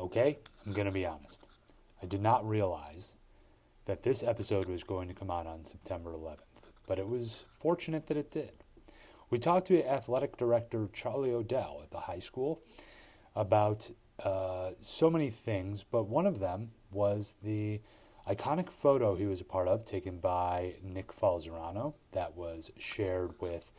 Okay, 0.00 0.38
I'm 0.66 0.72
going 0.72 0.86
to 0.86 0.92
be 0.92 1.06
honest. 1.06 1.46
I 2.02 2.06
did 2.06 2.20
not 2.20 2.46
realize 2.46 3.14
that 3.84 4.02
this 4.02 4.24
episode 4.24 4.66
was 4.66 4.82
going 4.82 5.06
to 5.06 5.14
come 5.14 5.30
out 5.30 5.46
on 5.46 5.64
September 5.64 6.10
11th, 6.10 6.40
but 6.88 6.98
it 6.98 7.06
was 7.06 7.44
fortunate 7.58 8.08
that 8.08 8.16
it 8.16 8.28
did. 8.28 8.50
We 9.30 9.38
talked 9.38 9.68
to 9.68 9.88
athletic 9.88 10.36
director 10.36 10.88
Charlie 10.92 11.32
O'Dell 11.32 11.78
at 11.84 11.92
the 11.92 12.00
high 12.00 12.18
school 12.18 12.60
about 13.36 13.88
uh, 14.24 14.70
so 14.80 15.08
many 15.08 15.30
things, 15.30 15.84
but 15.84 16.08
one 16.08 16.26
of 16.26 16.40
them 16.40 16.72
was 16.90 17.36
the 17.44 17.80
iconic 18.28 18.70
photo 18.70 19.14
he 19.14 19.26
was 19.26 19.40
a 19.40 19.44
part 19.44 19.68
of 19.68 19.84
taken 19.84 20.18
by 20.18 20.74
Nick 20.82 21.12
Falzerano 21.12 21.94
that 22.10 22.36
was 22.36 22.72
shared 22.78 23.40
with 23.40 23.70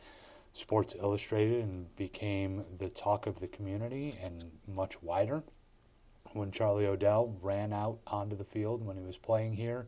Sports 0.54 0.96
Illustrated 0.98 1.62
and 1.62 1.94
became 1.94 2.64
the 2.78 2.88
talk 2.88 3.26
of 3.26 3.38
the 3.38 3.48
community 3.48 4.16
and 4.22 4.50
much 4.66 5.02
wider 5.02 5.42
when 6.36 6.50
Charlie 6.50 6.86
O'Dell 6.86 7.36
ran 7.40 7.72
out 7.72 7.98
onto 8.06 8.36
the 8.36 8.44
field 8.44 8.84
when 8.84 8.96
he 8.96 9.02
was 9.02 9.18
playing 9.18 9.54
here 9.54 9.86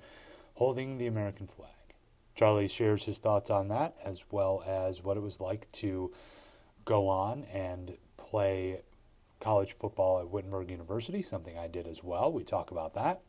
holding 0.54 0.98
the 0.98 1.06
American 1.06 1.46
flag. 1.46 1.70
Charlie 2.34 2.68
shares 2.68 3.04
his 3.04 3.18
thoughts 3.18 3.50
on 3.50 3.68
that 3.68 3.94
as 4.04 4.24
well 4.30 4.62
as 4.66 5.02
what 5.02 5.16
it 5.16 5.20
was 5.20 5.40
like 5.40 5.70
to 5.72 6.12
go 6.84 7.08
on 7.08 7.44
and 7.52 7.96
play 8.16 8.80
college 9.40 9.72
football 9.72 10.20
at 10.20 10.28
Wittenberg 10.28 10.70
University, 10.70 11.22
something 11.22 11.56
I 11.56 11.68
did 11.68 11.86
as 11.86 12.02
well. 12.02 12.32
We 12.32 12.44
talk 12.44 12.70
about 12.70 12.94
that. 12.94 13.22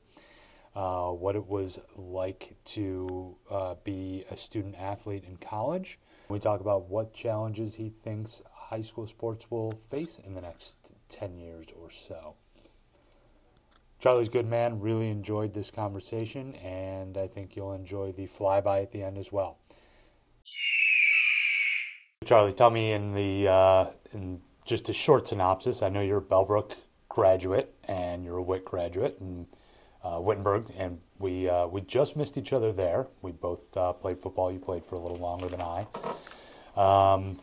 Uh, 0.76 1.10
what 1.10 1.36
it 1.36 1.46
was 1.46 1.80
like 1.98 2.56
to 2.64 3.36
uh, 3.50 3.76
be 3.84 4.24
a 4.32 4.36
student 4.36 4.76
athlete 4.80 5.24
in 5.24 5.38
college. 5.38 6.00
We 6.30 6.40
talk 6.40 6.62
about 6.62 6.90
what 6.90 7.14
challenges 7.14 7.76
he 7.76 7.90
thinks 7.90 8.42
high 8.52 8.82
school 8.82 9.08
sports 9.08 9.50
will 9.50 9.72
face 9.90 10.20
in 10.20 10.36
the 10.36 10.42
next 10.42 10.94
10 11.10 11.38
years 11.38 11.66
or 11.80 11.90
so. 11.90 12.36
Charlie's 14.00 14.30
good 14.30 14.48
man. 14.48 14.80
Really 14.80 15.10
enjoyed 15.10 15.54
this 15.54 15.70
conversation, 15.70 16.56
and 16.56 17.18
I 17.18 17.28
think 17.28 17.56
you'll 17.56 17.74
enjoy 17.74 18.14
the 18.14 18.28
flyby 18.28 18.82
at 18.82 18.92
the 18.92 19.04
end 19.04 19.18
as 19.18 19.32
well. 19.32 19.58
Charlie, 22.26 22.54
tell 22.54 22.70
me 22.70 22.94
in 22.94 23.14
the 23.14 23.48
uh, 23.48 23.86
in 24.14 24.42
just 24.66 24.90
a 24.90 24.94
short 24.94 25.28
synopsis. 25.28 25.82
I 25.82 25.90
know 25.90 26.02
you're 26.02 26.20
a 26.20 26.22
Bellbrook 26.22 26.76
graduate 27.08 27.74
and 27.88 28.24
you're 28.24 28.38
a 28.38 28.44
WIT 28.44 28.66
graduate 28.66 29.18
and 29.20 29.48
uh, 30.04 30.20
Wittenberg, 30.22 30.66
and 30.78 31.00
we 31.18 31.50
uh, 31.50 31.68
we 31.68 31.82
just 31.82 32.16
missed 32.16 32.38
each 32.38 32.54
other 32.54 32.72
there. 32.72 33.08
We 33.22 33.32
both 33.32 33.76
uh, 33.76 33.94
played 33.94 34.20
football. 34.20 34.52
You 34.52 34.60
played 34.60 34.86
for 34.86 34.96
a 34.96 35.00
little 35.00 35.18
longer 35.18 35.50
than 35.50 35.62
I. 35.62 35.88
Um, 36.76 37.40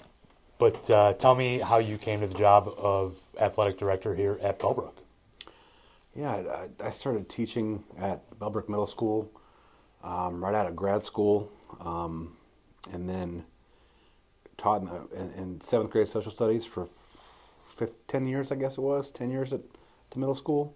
but 0.58 0.88
uh, 0.88 1.12
tell 1.14 1.34
me 1.34 1.58
how 1.58 1.78
you 1.78 1.98
came 1.98 2.20
to 2.20 2.26
the 2.26 2.38
job 2.38 2.68
of 2.78 3.20
athletic 3.38 3.78
director 3.78 4.14
here 4.14 4.38
at 4.42 4.58
Bellbrook. 4.58 4.94
Yeah, 6.16 6.66
I, 6.80 6.86
I 6.86 6.90
started 6.90 7.28
teaching 7.28 7.84
at 7.98 8.38
Bellbrook 8.38 8.68
Middle 8.68 8.86
School 8.86 9.30
um, 10.02 10.42
right 10.42 10.54
out 10.54 10.66
of 10.66 10.74
grad 10.74 11.04
school, 11.04 11.50
um, 11.80 12.32
and 12.92 13.08
then 13.08 13.44
taught 14.56 14.82
in, 14.82 14.88
the, 14.88 15.20
in, 15.20 15.32
in, 15.32 15.60
seventh 15.60 15.90
grade 15.90 16.08
social 16.08 16.30
studies 16.30 16.64
for 16.64 16.88
15, 17.74 17.94
10 18.08 18.26
years, 18.26 18.52
I 18.52 18.54
guess 18.54 18.78
it 18.78 18.80
was, 18.80 19.10
10 19.10 19.30
years 19.30 19.52
at 19.52 19.60
the 20.10 20.18
middle 20.18 20.34
school. 20.34 20.74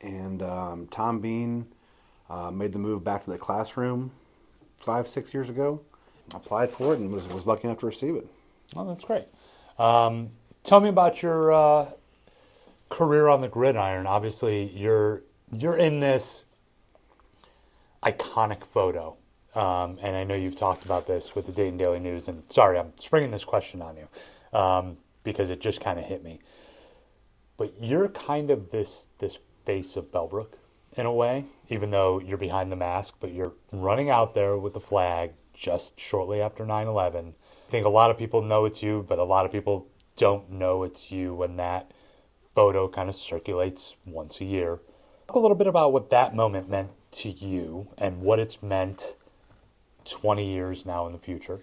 And 0.00 0.42
um, 0.42 0.88
Tom 0.90 1.20
Bean 1.20 1.66
uh, 2.30 2.50
made 2.50 2.72
the 2.72 2.78
move 2.78 3.04
back 3.04 3.24
to 3.24 3.30
the 3.30 3.38
classroom 3.38 4.10
five, 4.80 5.06
six 5.06 5.32
years 5.32 5.50
ago. 5.50 5.80
Applied 6.34 6.70
for 6.70 6.94
it 6.94 6.98
and 6.98 7.12
was, 7.12 7.26
was 7.28 7.46
lucky 7.46 7.68
enough 7.68 7.80
to 7.80 7.86
receive 7.86 8.16
it. 8.16 8.26
Oh, 8.76 8.86
that's 8.86 9.04
great. 9.04 9.26
Um, 9.78 10.30
tell 10.62 10.80
me 10.80 10.88
about 10.88 11.22
your 11.22 11.52
uh, 11.52 11.90
career 12.88 13.28
on 13.28 13.40
the 13.40 13.48
gridiron. 13.48 14.06
Obviously, 14.06 14.76
you're 14.76 15.22
you're 15.52 15.76
in 15.76 16.00
this 16.00 16.44
iconic 18.02 18.64
photo, 18.64 19.16
um, 19.54 19.98
and 20.02 20.16
I 20.16 20.24
know 20.24 20.34
you've 20.34 20.56
talked 20.56 20.84
about 20.84 21.06
this 21.06 21.34
with 21.34 21.46
the 21.46 21.52
Dayton 21.52 21.78
Daily 21.78 22.00
News. 22.00 22.28
And 22.28 22.50
sorry, 22.50 22.78
I'm 22.78 22.92
springing 22.96 23.30
this 23.30 23.44
question 23.44 23.82
on 23.82 23.96
you 23.96 24.58
um, 24.58 24.96
because 25.24 25.50
it 25.50 25.60
just 25.60 25.80
kind 25.80 25.98
of 25.98 26.04
hit 26.04 26.22
me. 26.22 26.40
But 27.56 27.74
you're 27.80 28.08
kind 28.08 28.50
of 28.50 28.70
this 28.70 29.08
this 29.18 29.38
face 29.64 29.96
of 29.96 30.10
Bellbrook 30.10 30.54
in 30.96 31.06
a 31.06 31.12
way, 31.12 31.44
even 31.68 31.90
though 31.90 32.20
you're 32.20 32.38
behind 32.38 32.72
the 32.72 32.76
mask, 32.76 33.16
but 33.20 33.32
you're 33.32 33.52
running 33.72 34.10
out 34.10 34.34
there 34.34 34.56
with 34.56 34.74
the 34.74 34.80
flag 34.80 35.32
just 35.52 35.98
shortly 35.98 36.40
after 36.40 36.64
9/11. 36.64 37.34
I 37.34 37.70
think 37.70 37.84
a 37.84 37.90
lot 37.90 38.10
of 38.10 38.16
people 38.16 38.42
know 38.42 38.64
it's 38.64 38.82
you, 38.82 39.04
but 39.08 39.18
a 39.18 39.24
lot 39.24 39.44
of 39.44 39.52
people 39.52 39.88
don't 40.16 40.50
know 40.50 40.82
it's 40.84 41.12
you 41.12 41.34
when 41.34 41.56
that 41.56 41.92
photo 42.58 42.88
kind 42.88 43.08
of 43.08 43.14
circulates 43.14 43.94
once 44.04 44.40
a 44.40 44.44
year. 44.44 44.80
Talk 45.28 45.36
a 45.36 45.38
little 45.38 45.56
bit 45.56 45.68
about 45.68 45.92
what 45.92 46.10
that 46.10 46.34
moment 46.34 46.68
meant 46.68 46.90
to 47.12 47.30
you 47.30 47.86
and 47.98 48.20
what 48.20 48.40
it's 48.40 48.60
meant 48.64 49.14
20 50.06 50.44
years 50.44 50.84
now 50.84 51.06
in 51.06 51.12
the 51.12 51.20
future. 51.20 51.60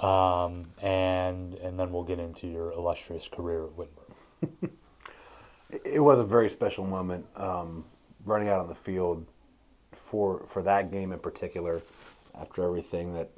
Um, 0.00 0.66
and 0.80 1.54
and 1.54 1.76
then 1.76 1.90
we'll 1.90 2.04
get 2.04 2.20
into 2.20 2.46
your 2.46 2.70
illustrious 2.70 3.26
career 3.26 3.64
at 3.64 3.72
Wittenberg. 3.72 4.70
it 5.84 5.98
was 5.98 6.20
a 6.20 6.24
very 6.24 6.50
special 6.50 6.86
moment 6.86 7.26
um, 7.34 7.84
running 8.24 8.48
out 8.48 8.60
on 8.60 8.68
the 8.68 8.76
field 8.76 9.26
for 9.90 10.46
for 10.46 10.62
that 10.62 10.92
game 10.92 11.10
in 11.10 11.18
particular 11.18 11.82
after 12.40 12.62
everything 12.62 13.12
that 13.14 13.28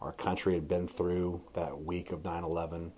our 0.00 0.12
country 0.12 0.54
had 0.54 0.66
been 0.66 0.88
through 0.88 1.42
that 1.52 1.78
week 1.78 2.10
of 2.10 2.22
9/11 2.22 2.90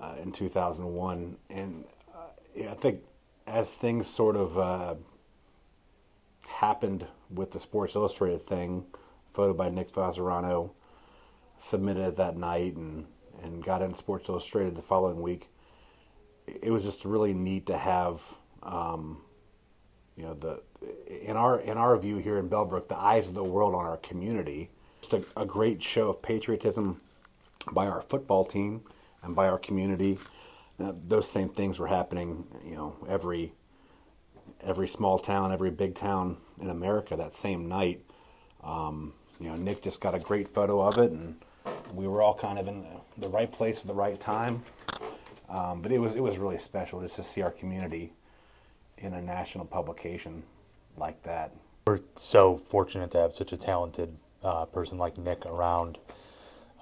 uh, 0.00 0.14
in 0.22 0.32
2001 0.32 1.36
and 1.50 1.84
I 2.58 2.74
think 2.74 3.02
as 3.46 3.74
things 3.74 4.06
sort 4.06 4.36
of 4.36 4.58
uh, 4.58 4.94
happened 6.48 7.06
with 7.30 7.52
the 7.52 7.60
Sports 7.60 7.94
Illustrated 7.94 8.42
thing, 8.42 8.84
photo 9.32 9.52
by 9.52 9.68
Nick 9.68 9.92
Falzerano, 9.92 10.70
submitted 11.58 12.16
that 12.16 12.36
night 12.36 12.76
and, 12.76 13.06
and 13.42 13.62
got 13.62 13.82
in 13.82 13.94
Sports 13.94 14.28
Illustrated 14.28 14.74
the 14.74 14.82
following 14.82 15.20
week. 15.20 15.48
It 16.46 16.70
was 16.70 16.84
just 16.84 17.04
really 17.04 17.34
neat 17.34 17.66
to 17.66 17.76
have, 17.76 18.22
um, 18.62 19.20
you 20.16 20.24
know, 20.24 20.34
the 20.34 20.62
in 21.08 21.36
our 21.36 21.60
in 21.60 21.76
our 21.76 21.96
view 21.96 22.18
here 22.18 22.38
in 22.38 22.48
Bellbrook, 22.48 22.88
the 22.88 22.96
eyes 22.96 23.28
of 23.28 23.34
the 23.34 23.42
world 23.44 23.74
on 23.74 23.84
our 23.84 23.96
community. 23.98 24.70
Just 25.00 25.12
a, 25.12 25.40
a 25.40 25.44
great 25.44 25.82
show 25.82 26.08
of 26.08 26.22
patriotism 26.22 27.00
by 27.72 27.86
our 27.86 28.00
football 28.00 28.44
team 28.44 28.82
and 29.22 29.34
by 29.34 29.48
our 29.48 29.58
community 29.58 30.18
those 30.78 31.28
same 31.28 31.48
things 31.48 31.78
were 31.78 31.86
happening, 31.86 32.44
you 32.64 32.74
know, 32.74 32.96
every 33.08 33.52
every 34.62 34.88
small 34.88 35.18
town, 35.18 35.52
every 35.52 35.70
big 35.70 35.94
town 35.94 36.36
in 36.60 36.70
America 36.70 37.16
that 37.16 37.34
same 37.34 37.68
night. 37.68 38.00
Um, 38.62 39.12
you 39.40 39.48
know, 39.48 39.56
Nick 39.56 39.82
just 39.82 40.00
got 40.00 40.14
a 40.14 40.18
great 40.18 40.48
photo 40.48 40.80
of 40.80 40.98
it, 40.98 41.10
and 41.10 41.36
we 41.94 42.06
were 42.06 42.22
all 42.22 42.34
kind 42.34 42.58
of 42.58 42.68
in 42.68 42.82
the, 42.82 43.00
the 43.18 43.28
right 43.28 43.50
place 43.50 43.82
at 43.82 43.86
the 43.86 43.94
right 43.94 44.18
time. 44.20 44.62
Um, 45.48 45.80
but 45.80 45.92
it 45.92 45.98
was 45.98 46.16
it 46.16 46.22
was 46.22 46.38
really 46.38 46.58
special 46.58 47.00
just 47.00 47.16
to 47.16 47.22
see 47.22 47.42
our 47.42 47.50
community 47.50 48.12
in 48.98 49.14
a 49.14 49.22
national 49.22 49.64
publication 49.66 50.42
like 50.96 51.22
that. 51.22 51.52
We're 51.86 52.00
so 52.16 52.56
fortunate 52.56 53.10
to 53.12 53.18
have 53.18 53.34
such 53.34 53.52
a 53.52 53.56
talented 53.56 54.16
uh, 54.42 54.64
person 54.64 54.98
like 54.98 55.16
Nick 55.18 55.46
around 55.46 55.98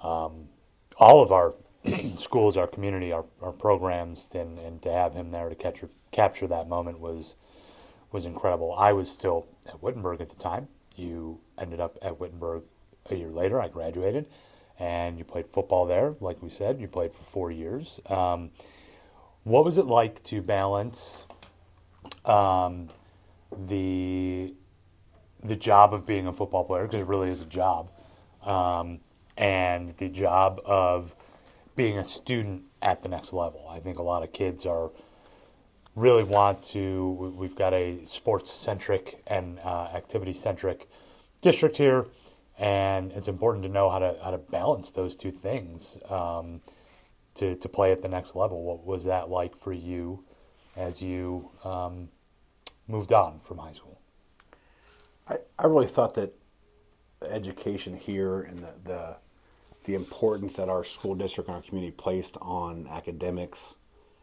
um, 0.01 0.47
all 0.97 1.21
of 1.21 1.31
our 1.31 1.53
schools, 2.15 2.57
our 2.57 2.67
community, 2.67 3.11
our, 3.11 3.25
our 3.41 3.51
programs, 3.51 4.29
and, 4.33 4.57
and 4.59 4.81
to 4.81 4.91
have 4.91 5.13
him 5.13 5.31
there 5.31 5.49
to 5.49 5.55
capture 5.55 5.89
capture 6.11 6.47
that 6.47 6.67
moment 6.67 6.99
was 6.99 7.35
was 8.11 8.25
incredible. 8.25 8.73
I 8.73 8.93
was 8.93 9.11
still 9.11 9.47
at 9.67 9.81
Wittenberg 9.81 10.21
at 10.21 10.29
the 10.29 10.35
time. 10.35 10.67
You 10.95 11.39
ended 11.57 11.79
up 11.79 11.97
at 12.01 12.19
Wittenberg 12.19 12.63
a 13.09 13.15
year 13.15 13.29
later. 13.29 13.61
I 13.61 13.67
graduated, 13.67 14.25
and 14.79 15.17
you 15.17 15.23
played 15.23 15.47
football 15.47 15.85
there. 15.85 16.15
Like 16.19 16.41
we 16.41 16.49
said, 16.49 16.79
you 16.79 16.87
played 16.87 17.11
for 17.13 17.23
four 17.23 17.51
years. 17.51 17.99
Um, 18.09 18.51
what 19.43 19.65
was 19.65 19.77
it 19.77 19.85
like 19.85 20.23
to 20.23 20.41
balance 20.41 21.27
um, 22.25 22.87
the 23.67 24.53
the 25.43 25.55
job 25.55 25.93
of 25.93 26.05
being 26.07 26.25
a 26.25 26.33
football 26.33 26.63
player 26.63 26.83
because 26.83 27.01
it 27.01 27.07
really 27.07 27.29
is 27.29 27.41
a 27.41 27.45
job, 27.45 27.91
um, 28.43 28.99
and 29.37 29.95
the 29.97 30.09
job 30.09 30.59
of 30.65 31.15
being 31.75 31.97
a 31.97 32.05
student 32.05 32.63
at 32.81 33.01
the 33.01 33.09
next 33.09 33.33
level. 33.33 33.67
I 33.69 33.79
think 33.79 33.99
a 33.99 34.03
lot 34.03 34.23
of 34.23 34.31
kids 34.31 34.65
are 34.65 34.91
really 35.95 36.23
want 36.23 36.63
to. 36.63 37.33
We've 37.35 37.55
got 37.55 37.73
a 37.73 38.05
sports 38.05 38.51
centric 38.51 39.21
and 39.27 39.59
uh, 39.59 39.89
activity 39.93 40.33
centric 40.33 40.87
district 41.41 41.77
here, 41.77 42.05
and 42.59 43.11
it's 43.11 43.27
important 43.27 43.63
to 43.63 43.69
know 43.69 43.89
how 43.89 43.99
to 43.99 44.17
how 44.23 44.31
to 44.31 44.37
balance 44.37 44.91
those 44.91 45.15
two 45.15 45.31
things 45.31 45.97
um, 46.09 46.61
to 47.35 47.55
to 47.55 47.69
play 47.69 47.91
at 47.91 48.01
the 48.01 48.09
next 48.09 48.35
level. 48.35 48.63
What 48.63 48.85
was 48.85 49.05
that 49.05 49.29
like 49.29 49.55
for 49.55 49.73
you 49.73 50.23
as 50.77 51.01
you 51.01 51.49
um, 51.63 52.09
moved 52.87 53.13
on 53.13 53.39
from 53.43 53.57
high 53.57 53.71
school? 53.71 53.99
I, 55.27 55.37
I 55.57 55.65
really 55.65 55.87
thought 55.87 56.13
that 56.15 56.33
education 57.29 57.95
here 57.95 58.41
and 58.41 58.59
the, 58.59 58.73
the 58.83 59.17
the 59.85 59.95
importance 59.95 60.55
that 60.55 60.69
our 60.69 60.83
school 60.83 61.15
district 61.15 61.47
and 61.47 61.55
our 61.55 61.61
community 61.61 61.91
placed 61.91 62.37
on 62.41 62.87
academics 62.87 63.75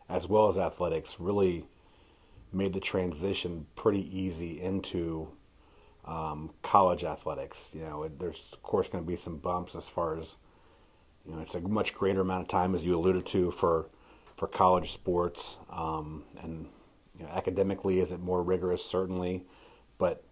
as 0.08 0.28
well 0.28 0.48
as 0.48 0.58
athletics 0.58 1.16
really 1.18 1.64
made 2.52 2.72
the 2.72 2.80
transition 2.80 3.66
pretty 3.76 4.18
easy 4.18 4.60
into 4.60 5.28
um, 6.04 6.50
college 6.62 7.04
athletics. 7.04 7.70
You 7.72 7.82
know, 7.82 8.02
it, 8.02 8.18
there's 8.18 8.50
of 8.52 8.62
course 8.62 8.88
going 8.88 9.02
to 9.02 9.08
be 9.08 9.16
some 9.16 9.38
bumps 9.38 9.74
as 9.74 9.86
far 9.86 10.18
as 10.18 10.36
you 11.24 11.34
know. 11.34 11.40
It's 11.40 11.54
a 11.54 11.60
much 11.60 11.94
greater 11.94 12.20
amount 12.20 12.42
of 12.42 12.48
time, 12.48 12.74
as 12.74 12.84
you 12.84 12.96
alluded 12.98 13.24
to, 13.26 13.50
for 13.50 13.86
for 14.36 14.48
college 14.48 14.92
sports, 14.92 15.58
um, 15.70 16.24
and 16.42 16.68
you 17.18 17.24
know, 17.24 17.30
academically, 17.30 18.00
is 18.00 18.12
it 18.12 18.20
more 18.20 18.42
rigorous? 18.42 18.84
Certainly, 18.84 19.44
but 19.98 20.24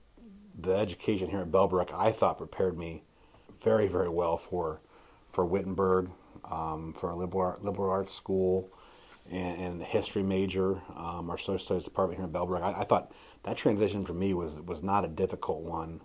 the 0.59 0.77
education 0.77 1.31
here 1.31 1.41
at 1.41 1.50
Bellbrook, 1.50 1.94
I 1.94 2.11
thought, 2.11 2.38
prepared 2.38 2.77
me 2.77 3.05
very, 3.62 3.87
very 3.87 4.09
well 4.09 4.37
for 4.37 4.81
for 5.31 5.44
Wittenberg, 5.44 6.11
um, 6.50 6.93
for 6.93 7.11
a 7.11 7.17
liberal 7.17 7.56
liberal 7.62 7.91
arts 7.91 8.15
school, 8.15 8.71
and, 9.31 9.61
and 9.61 9.81
the 9.81 9.85
history 9.85 10.23
major, 10.23 10.81
um, 10.97 11.31
our 11.31 11.38
social 11.38 11.59
studies 11.59 11.85
department 11.85 12.19
here 12.19 12.27
in 12.27 12.32
Bellbrook. 12.32 12.62
I, 12.62 12.81
I, 12.81 12.85
thought 12.85 13.12
that 13.44 13.56
transition 13.56 14.05
for 14.05 14.15
me 14.15 14.35
was 14.35 14.61
was 14.61 14.82
not 14.82 15.05
a 15.05 15.09
difficult 15.09 15.62
one. 15.62 16.00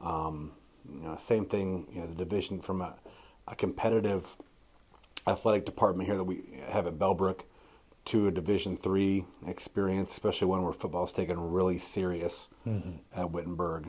Um, 0.00 0.52
you 0.92 1.02
know, 1.02 1.16
same 1.16 1.46
thing. 1.46 1.86
You 1.92 2.00
know, 2.00 2.06
the 2.06 2.24
division 2.24 2.60
from 2.60 2.80
a, 2.82 2.94
a 3.48 3.54
competitive 3.54 4.26
athletic 5.26 5.64
department 5.64 6.08
here 6.08 6.16
that 6.16 6.24
we 6.24 6.42
have 6.68 6.86
at 6.86 6.98
Bellbrook 6.98 7.40
to 8.04 8.26
a 8.26 8.30
Division 8.30 8.76
three 8.76 9.24
experience, 9.46 10.10
especially 10.10 10.48
one 10.48 10.62
where 10.62 10.72
football 10.72 11.04
is 11.04 11.12
taken 11.12 11.38
really 11.52 11.78
serious 11.78 12.48
mm-hmm. 12.66 12.96
at 13.14 13.30
Wittenberg. 13.30 13.88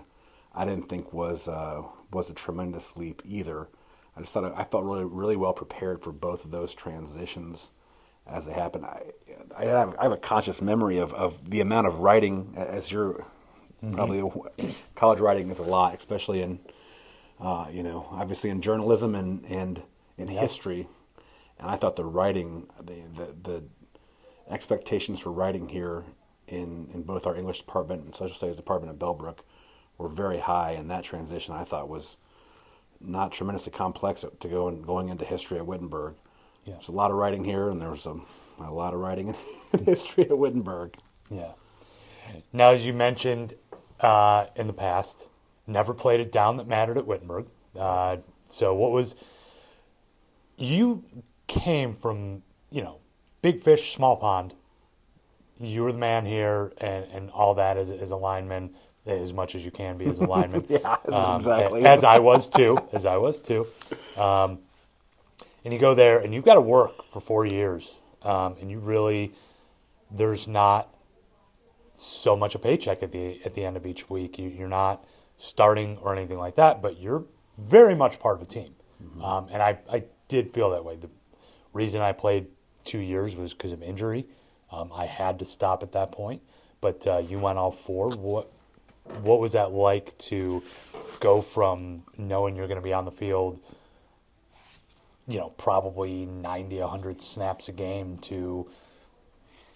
I 0.53 0.65
didn't 0.65 0.87
think 0.87 1.13
was 1.13 1.47
uh, 1.47 1.81
was 2.11 2.29
a 2.29 2.33
tremendous 2.33 2.95
leap 2.95 3.21
either. 3.25 3.69
I 4.15 4.21
just 4.21 4.33
thought 4.33 4.45
I, 4.45 4.61
I 4.61 4.63
felt 4.63 4.83
really 4.83 5.05
really 5.05 5.35
well 5.35 5.53
prepared 5.53 6.01
for 6.01 6.11
both 6.11 6.45
of 6.45 6.51
those 6.51 6.73
transitions 6.73 7.71
as 8.27 8.45
they 8.45 8.53
happen. 8.53 8.85
I, 8.85 9.01
I 9.57 9.65
have, 9.65 9.95
I 9.99 10.03
have 10.03 10.11
a 10.11 10.17
conscious 10.17 10.61
memory 10.61 10.97
of, 10.99 11.13
of 11.13 11.49
the 11.49 11.61
amount 11.61 11.87
of 11.87 11.99
writing 11.99 12.53
as 12.55 12.91
you're 12.91 13.25
mm-hmm. 13.83 13.93
probably 13.93 14.75
college 14.95 15.19
writing 15.19 15.49
is 15.49 15.59
a 15.59 15.63
lot, 15.63 15.97
especially 15.97 16.41
in 16.41 16.59
uh, 17.39 17.67
you 17.71 17.83
know 17.83 18.07
obviously 18.11 18.49
in 18.49 18.61
journalism 18.61 19.15
and 19.15 19.45
and 19.45 19.81
in 20.17 20.29
yep. 20.29 20.41
history. 20.41 20.87
And 21.59 21.69
I 21.69 21.75
thought 21.75 21.95
the 21.95 22.05
writing 22.05 22.67
the, 22.81 22.93
the 23.15 23.49
the 23.49 23.63
expectations 24.49 25.19
for 25.19 25.31
writing 25.31 25.67
here 25.67 26.03
in 26.47 26.89
in 26.93 27.03
both 27.03 27.27
our 27.27 27.35
English 27.35 27.59
department 27.59 28.05
and 28.05 28.15
social 28.15 28.35
studies 28.35 28.55
department 28.55 28.93
at 28.93 28.99
Bellbrook 28.99 29.39
were 29.97 30.09
very 30.09 30.39
high, 30.39 30.71
and 30.71 30.89
that 30.89 31.03
transition 31.03 31.53
I 31.53 31.63
thought 31.63 31.89
was 31.89 32.17
not 33.03 33.31
tremendously 33.31 33.71
complex 33.71 34.25
to 34.39 34.47
go 34.47 34.67
and 34.67 34.85
going 34.85 35.09
into 35.09 35.25
history 35.25 35.57
at 35.57 35.65
Wittenberg. 35.65 36.15
Yeah. 36.65 36.73
There's 36.73 36.87
a 36.87 36.93
lot 36.93 37.11
of 37.11 37.17
writing 37.17 37.43
here, 37.43 37.69
and 37.69 37.81
there's 37.81 38.05
a, 38.05 38.15
a 38.59 38.71
lot 38.71 38.93
of 38.93 38.99
writing 38.99 39.35
in 39.73 39.85
history 39.85 40.23
at 40.23 40.37
Wittenberg. 40.37 40.95
Yeah. 41.29 41.51
Now, 42.53 42.71
as 42.71 42.85
you 42.85 42.93
mentioned 42.93 43.55
uh, 43.99 44.45
in 44.55 44.67
the 44.67 44.73
past, 44.73 45.27
never 45.67 45.93
played 45.93 46.19
it 46.19 46.31
down 46.31 46.57
that 46.57 46.67
mattered 46.67 46.97
at 46.97 47.05
Wittenberg. 47.05 47.47
Uh, 47.77 48.17
so, 48.47 48.73
what 48.73 48.91
was 48.91 49.15
you 50.57 51.03
came 51.47 51.93
from? 51.93 52.43
You 52.71 52.83
know, 52.83 52.99
big 53.41 53.61
fish, 53.61 53.93
small 53.93 54.15
pond. 54.15 54.53
You 55.59 55.83
were 55.83 55.91
the 55.91 55.99
man 55.99 56.25
here, 56.25 56.73
and, 56.79 57.05
and 57.13 57.29
all 57.29 57.53
that 57.55 57.77
as, 57.77 57.91
as 57.91 58.11
a 58.11 58.15
lineman 58.15 58.73
as 59.05 59.33
much 59.33 59.55
as 59.55 59.65
you 59.65 59.71
can 59.71 59.97
be 59.97 60.05
as 60.05 60.19
a 60.19 60.25
lineman. 60.25 60.65
yeah, 60.69 60.97
um, 61.11 61.37
exactly. 61.37 61.85
As 61.85 62.03
I 62.03 62.19
was 62.19 62.49
too. 62.49 62.77
As 62.91 63.05
I 63.05 63.17
was 63.17 63.41
too. 63.41 63.65
Um, 64.17 64.59
and 65.65 65.73
you 65.73 65.79
go 65.79 65.93
there, 65.93 66.19
and 66.19 66.33
you've 66.33 66.45
got 66.45 66.55
to 66.55 66.61
work 66.61 67.05
for 67.11 67.21
four 67.21 67.45
years, 67.45 67.99
um, 68.23 68.55
and 68.61 68.69
you 68.69 68.79
really 68.79 69.33
there's 70.11 70.47
not 70.47 70.89
so 71.95 72.35
much 72.35 72.55
a 72.55 72.59
paycheck 72.59 73.03
at 73.03 73.11
the 73.11 73.39
at 73.45 73.53
the 73.53 73.65
end 73.65 73.77
of 73.77 73.85
each 73.85 74.09
week. 74.09 74.37
You, 74.37 74.65
are 74.65 74.69
not 74.69 75.05
starting 75.37 75.97
or 75.97 76.15
anything 76.15 76.37
like 76.37 76.55
that, 76.55 76.81
but 76.81 76.99
you're 76.99 77.23
very 77.57 77.95
much 77.95 78.19
part 78.19 78.35
of 78.35 78.41
a 78.41 78.45
team. 78.45 78.75
Mm-hmm. 79.03 79.23
Um, 79.23 79.47
and 79.51 79.61
I, 79.61 79.77
I 79.91 80.03
did 80.27 80.51
feel 80.51 80.71
that 80.71 80.83
way. 80.83 80.95
The 80.95 81.09
reason 81.73 82.01
I 82.01 82.11
played 82.11 82.47
two 82.85 82.99
years 82.99 83.35
was 83.35 83.53
because 83.53 83.71
of 83.71 83.81
injury. 83.81 84.25
Um, 84.71 84.91
I 84.93 85.05
had 85.05 85.39
to 85.39 85.45
stop 85.45 85.83
at 85.83 85.91
that 85.91 86.11
point, 86.11 86.41
but 86.81 87.05
uh, 87.05 87.19
you 87.19 87.39
went 87.39 87.57
all 87.57 87.71
four. 87.71 88.09
What 88.11 88.51
what 89.21 89.39
was 89.39 89.53
that 89.53 89.71
like 89.71 90.17
to 90.17 90.63
go 91.19 91.41
from 91.41 92.03
knowing 92.17 92.55
you're 92.55 92.67
going 92.67 92.79
to 92.79 92.83
be 92.83 92.93
on 92.93 93.05
the 93.05 93.11
field, 93.11 93.59
you 95.27 95.37
know, 95.39 95.49
probably 95.49 96.25
90, 96.25 96.79
100 96.79 97.21
snaps 97.21 97.69
a 97.69 97.71
game 97.71 98.17
to 98.19 98.67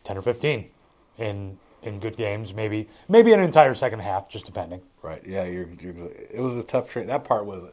10 0.04 0.18
or 0.18 0.22
15 0.22 0.70
in 1.18 1.58
in 1.84 2.00
good 2.00 2.18
games, 2.18 2.54
maybe 2.54 2.90
maybe 3.08 3.34
an 3.34 3.40
entire 3.40 3.74
second 3.74 4.00
half, 4.00 4.30
just 4.30 4.46
depending. 4.46 4.82
Right. 5.02 5.24
Yeah. 5.26 5.44
You're, 5.44 5.70
you're 5.80 6.10
it 6.32 6.42
was 6.42 6.56
a 6.56 6.64
tough. 6.64 6.90
Tra- 6.90 7.06
that 7.06 7.24
part 7.24 7.46
was 7.46 7.66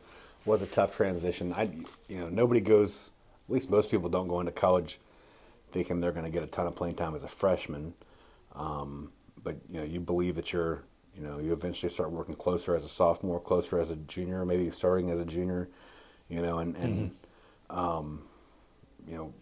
was 0.44 0.62
a 0.62 0.66
tough 0.66 0.94
transition. 0.94 1.52
I, 1.52 1.70
you 2.08 2.18
know, 2.18 2.28
nobody 2.28 2.60
goes. 2.60 3.10
At 3.48 3.54
least 3.54 3.70
most 3.70 3.90
people 3.90 4.08
don't 4.08 4.28
go 4.28 4.40
into 4.40 4.52
college 4.52 5.00
thinking 5.72 6.00
they're 6.00 6.12
going 6.12 6.24
to 6.24 6.30
get 6.30 6.42
a 6.42 6.46
ton 6.46 6.66
of 6.66 6.76
playing 6.76 6.94
time 6.94 7.14
as 7.14 7.24
a 7.24 7.28
freshman. 7.28 7.92
Um, 8.54 9.10
but 9.42 9.56
you 9.68 9.80
know, 9.80 9.84
you 9.84 10.00
believe 10.00 10.36
that 10.36 10.52
you're 10.52 10.82
you 11.16 11.22
know, 11.22 11.38
you 11.38 11.52
eventually 11.52 11.92
start 11.92 12.10
working 12.10 12.34
closer 12.34 12.74
as 12.74 12.84
a 12.84 12.88
sophomore, 12.88 13.40
closer 13.40 13.78
as 13.78 13.90
a 13.90 13.96
junior, 13.96 14.44
maybe 14.44 14.70
starting 14.70 15.10
as 15.10 15.20
a 15.20 15.24
junior. 15.24 15.68
You 16.28 16.42
know, 16.42 16.58
and 16.58 16.76
and 16.76 17.10
mm-hmm. 17.10 17.78
um, 17.78 18.22
you 19.06 19.16
know, 19.16 19.34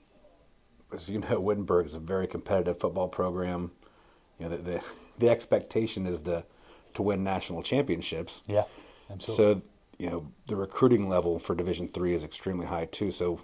as 0.92 1.08
you 1.08 1.20
know, 1.20 1.40
Wittenberg 1.40 1.86
is 1.86 1.94
a 1.94 2.00
very 2.00 2.26
competitive 2.26 2.78
football 2.78 3.08
program. 3.08 3.70
You 4.38 4.48
know, 4.48 4.56
the 4.56 4.62
the, 4.62 4.80
the 5.18 5.28
expectation 5.30 6.06
is 6.06 6.22
to 6.22 6.44
to 6.94 7.02
win 7.02 7.24
national 7.24 7.62
championships. 7.62 8.42
Yeah, 8.46 8.64
absolutely. 9.10 9.54
So 9.54 9.62
you 9.98 10.10
know, 10.10 10.26
the 10.46 10.56
recruiting 10.56 11.08
level 11.08 11.38
for 11.38 11.54
Division 11.54 11.88
Three 11.88 12.14
is 12.14 12.24
extremely 12.24 12.66
high 12.66 12.86
too. 12.86 13.10
So 13.10 13.40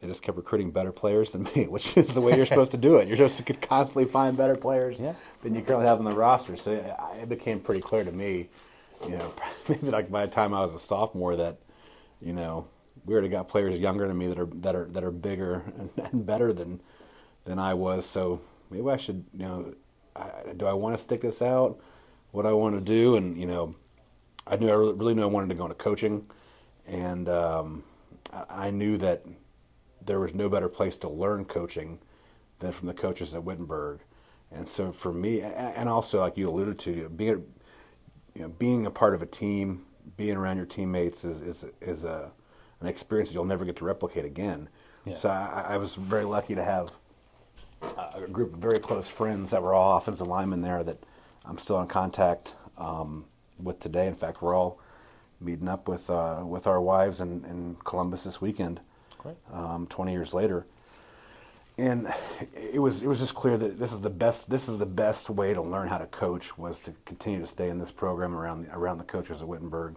they 0.00 0.06
just 0.06 0.22
kept 0.22 0.36
recruiting 0.36 0.70
better 0.70 0.92
players 0.92 1.32
than 1.32 1.44
me, 1.54 1.66
which 1.68 1.96
is 1.96 2.06
the 2.14 2.20
way 2.20 2.36
you're 2.36 2.46
supposed 2.46 2.70
to 2.72 2.76
do 2.76 2.96
it. 2.96 3.08
You're 3.08 3.16
supposed 3.16 3.46
to 3.46 3.54
constantly 3.66 4.04
find 4.04 4.36
better 4.36 4.54
players 4.54 5.00
yeah. 5.00 5.14
than 5.42 5.54
you 5.54 5.62
currently 5.62 5.86
have 5.86 5.98
on 5.98 6.04
the 6.04 6.14
roster. 6.14 6.56
So 6.56 6.72
it 7.20 7.28
became 7.28 7.60
pretty 7.60 7.80
clear 7.80 8.04
to 8.04 8.12
me, 8.12 8.48
you 9.04 9.10
know, 9.10 9.32
maybe 9.68 9.90
like 9.90 10.10
by 10.10 10.26
the 10.26 10.32
time 10.32 10.54
I 10.54 10.60
was 10.60 10.74
a 10.74 10.78
sophomore 10.78 11.36
that, 11.36 11.58
you 12.20 12.32
know, 12.32 12.66
we 13.04 13.14
already 13.14 13.28
got 13.28 13.48
players 13.48 13.78
younger 13.80 14.06
than 14.06 14.18
me 14.18 14.26
that 14.28 14.38
are 14.38 14.48
that 14.56 14.74
are 14.74 14.84
that 14.86 15.04
are 15.04 15.10
bigger 15.10 15.62
and, 15.78 15.90
and 16.12 16.26
better 16.26 16.52
than 16.52 16.80
than 17.44 17.58
I 17.58 17.74
was. 17.74 18.04
So 18.04 18.40
maybe 18.70 18.88
I 18.90 18.96
should, 18.96 19.24
you 19.32 19.40
know, 19.40 19.74
I, 20.14 20.30
do 20.56 20.66
I 20.66 20.72
want 20.74 20.96
to 20.96 21.02
stick 21.02 21.22
this 21.22 21.40
out? 21.40 21.80
What 22.32 22.44
I 22.44 22.52
want 22.52 22.74
to 22.74 22.84
do, 22.84 23.16
and 23.16 23.38
you 23.38 23.46
know, 23.46 23.74
I 24.46 24.56
knew 24.56 24.68
I 24.68 24.74
really, 24.74 24.92
really 24.92 25.14
knew 25.14 25.22
I 25.22 25.26
wanted 25.26 25.48
to 25.48 25.54
go 25.54 25.64
into 25.64 25.76
coaching, 25.76 26.26
and 26.86 27.28
um, 27.28 27.82
I, 28.32 28.66
I 28.66 28.70
knew 28.70 28.98
that 28.98 29.24
there 30.08 30.18
was 30.18 30.34
no 30.34 30.48
better 30.48 30.70
place 30.70 30.96
to 30.96 31.08
learn 31.08 31.44
coaching 31.44 31.98
than 32.60 32.72
from 32.72 32.88
the 32.88 32.94
coaches 32.94 33.34
at 33.34 33.44
Wittenberg. 33.44 34.00
And 34.50 34.66
so 34.66 34.90
for 34.90 35.12
me, 35.12 35.42
and 35.42 35.86
also 35.88 36.20
like 36.20 36.38
you 36.38 36.48
alluded 36.48 36.78
to, 36.80 37.10
being 37.10 37.44
you 38.34 38.42
know 38.42 38.48
being 38.48 38.86
a 38.86 38.90
part 38.90 39.14
of 39.14 39.20
a 39.20 39.26
team, 39.26 39.84
being 40.16 40.36
around 40.36 40.56
your 40.56 40.66
teammates 40.66 41.24
is 41.24 41.42
is 41.42 41.64
is 41.82 42.04
a 42.04 42.32
an 42.80 42.86
experience 42.86 43.28
that 43.28 43.34
you'll 43.34 43.44
never 43.44 43.66
get 43.66 43.76
to 43.76 43.84
replicate 43.84 44.24
again. 44.24 44.68
Yeah. 45.04 45.16
So 45.16 45.28
I, 45.28 45.66
I, 45.70 45.76
was 45.76 45.94
very 45.94 46.24
lucky 46.24 46.54
to 46.54 46.62
have 46.62 46.96
a 48.14 48.26
group 48.28 48.54
of 48.54 48.60
very 48.60 48.78
close 48.78 49.08
friends 49.08 49.50
that 49.50 49.62
were 49.62 49.74
all 49.74 49.96
offensive 49.96 50.26
linemen 50.26 50.62
there 50.62 50.84
that 50.84 50.98
I'm 51.44 51.58
still 51.58 51.80
in 51.80 51.88
contact 51.88 52.54
um, 52.78 53.24
with 53.62 53.80
today. 53.80 54.06
In 54.06 54.14
fact, 54.14 54.42
we're 54.42 54.54
all 54.54 54.80
meeting 55.40 55.68
up 55.68 55.86
with 55.86 56.08
uh, 56.08 56.42
with 56.44 56.66
our 56.66 56.80
wives 56.80 57.20
in, 57.20 57.44
in 57.44 57.76
Columbus 57.84 58.24
this 58.24 58.40
weekend 58.40 58.80
um, 59.52 59.86
20 59.86 60.12
years 60.12 60.34
later. 60.34 60.66
And 61.76 62.12
it 62.54 62.80
was 62.80 63.02
it 63.02 63.06
was 63.06 63.20
just 63.20 63.36
clear 63.36 63.56
that 63.56 63.78
this 63.78 63.92
is 63.92 64.00
the 64.00 64.10
best 64.10 64.50
this 64.50 64.68
is 64.68 64.78
the 64.78 64.86
best 64.86 65.30
way 65.30 65.54
to 65.54 65.62
learn 65.62 65.86
how 65.86 65.98
to 65.98 66.06
coach 66.06 66.58
was 66.58 66.80
to 66.80 66.92
continue 67.04 67.38
to 67.38 67.46
stay 67.46 67.68
in 67.68 67.78
this 67.78 67.92
program 67.92 68.34
around 68.34 68.66
the, 68.66 68.74
around 68.74 68.98
the 68.98 69.04
coaches 69.04 69.42
at 69.42 69.46
Wittenberg, 69.46 69.94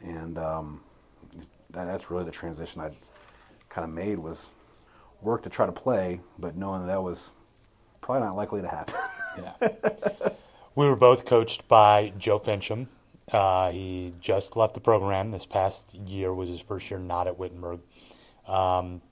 and 0.00 0.38
um, 0.38 0.80
that, 1.70 1.84
that's 1.84 2.10
really 2.10 2.24
the 2.24 2.30
transition 2.30 2.80
I 2.80 2.92
kind 3.68 3.84
of 3.84 3.90
made 3.90 4.18
was 4.18 4.46
work 5.20 5.42
to 5.42 5.50
try 5.50 5.66
to 5.66 5.72
play, 5.72 6.18
but 6.38 6.56
knowing 6.56 6.80
that, 6.80 6.86
that 6.86 7.02
was 7.02 7.28
probably 8.00 8.26
not 8.26 8.34
likely 8.34 8.62
to 8.62 8.68
happen. 8.68 8.94
yeah. 9.60 9.68
We 10.74 10.86
were 10.86 10.96
both 10.96 11.26
coached 11.26 11.68
by 11.68 12.14
Joe 12.16 12.38
Fincham. 12.38 12.86
Uh, 13.30 13.70
he 13.70 14.14
just 14.20 14.56
left 14.56 14.72
the 14.72 14.80
program. 14.80 15.30
This 15.30 15.44
past 15.44 15.94
year 15.94 16.32
was 16.32 16.48
his 16.48 16.60
first 16.60 16.90
year 16.90 16.98
not 16.98 17.26
at 17.26 17.38
Wittenberg. 17.38 17.80
Um, 18.46 19.02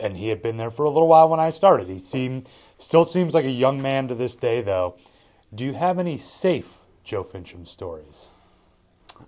and 0.00 0.16
he 0.16 0.28
had 0.28 0.42
been 0.42 0.56
there 0.56 0.70
for 0.70 0.84
a 0.84 0.90
little 0.90 1.08
while 1.08 1.28
when 1.28 1.40
I 1.40 1.50
started. 1.50 1.88
He 1.88 1.98
seemed 1.98 2.48
still 2.78 3.04
seems 3.04 3.34
like 3.34 3.44
a 3.44 3.50
young 3.50 3.82
man 3.82 4.08
to 4.08 4.14
this 4.14 4.36
day, 4.36 4.60
though. 4.60 4.96
Do 5.54 5.64
you 5.64 5.72
have 5.72 5.98
any 5.98 6.16
safe 6.16 6.80
Joe 7.04 7.24
Fincham 7.24 7.66
stories? 7.66 8.28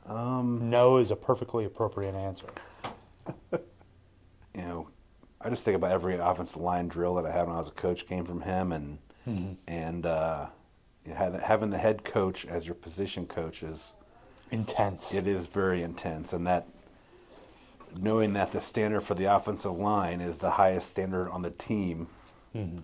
Um, 0.06 0.70
no 0.70 0.98
is 0.98 1.10
a 1.10 1.16
perfectly 1.16 1.64
appropriate 1.64 2.14
answer. 2.14 2.46
you 3.52 3.58
know, 4.54 4.88
I 5.40 5.50
just 5.50 5.64
think 5.64 5.76
about 5.76 5.92
every 5.92 6.14
offensive 6.16 6.60
line 6.60 6.88
drill 6.88 7.14
that 7.16 7.26
I 7.26 7.32
had 7.32 7.46
when 7.46 7.56
I 7.56 7.58
was 7.58 7.68
a 7.68 7.72
coach 7.72 8.06
came 8.06 8.24
from 8.24 8.40
him, 8.40 8.72
and 8.72 8.98
mm-hmm. 9.26 9.52
and 9.66 10.06
uh, 10.06 10.46
having 11.06 11.70
the 11.70 11.78
head 11.78 12.04
coach 12.04 12.46
as 12.46 12.66
your 12.66 12.74
position 12.74 13.26
coach 13.26 13.62
is 13.62 13.94
intense. 14.50 15.14
It 15.14 15.26
is 15.26 15.46
very 15.46 15.82
intense, 15.82 16.32
and 16.32 16.46
that 16.46 16.68
knowing 17.98 18.32
that 18.34 18.52
the 18.52 18.60
standard 18.60 19.02
for 19.02 19.14
the 19.14 19.24
offensive 19.24 19.76
line 19.76 20.20
is 20.20 20.38
the 20.38 20.50
highest 20.50 20.90
standard 20.90 21.30
on 21.30 21.42
the 21.42 21.50
team 21.50 22.06
mm-hmm. 22.54 22.78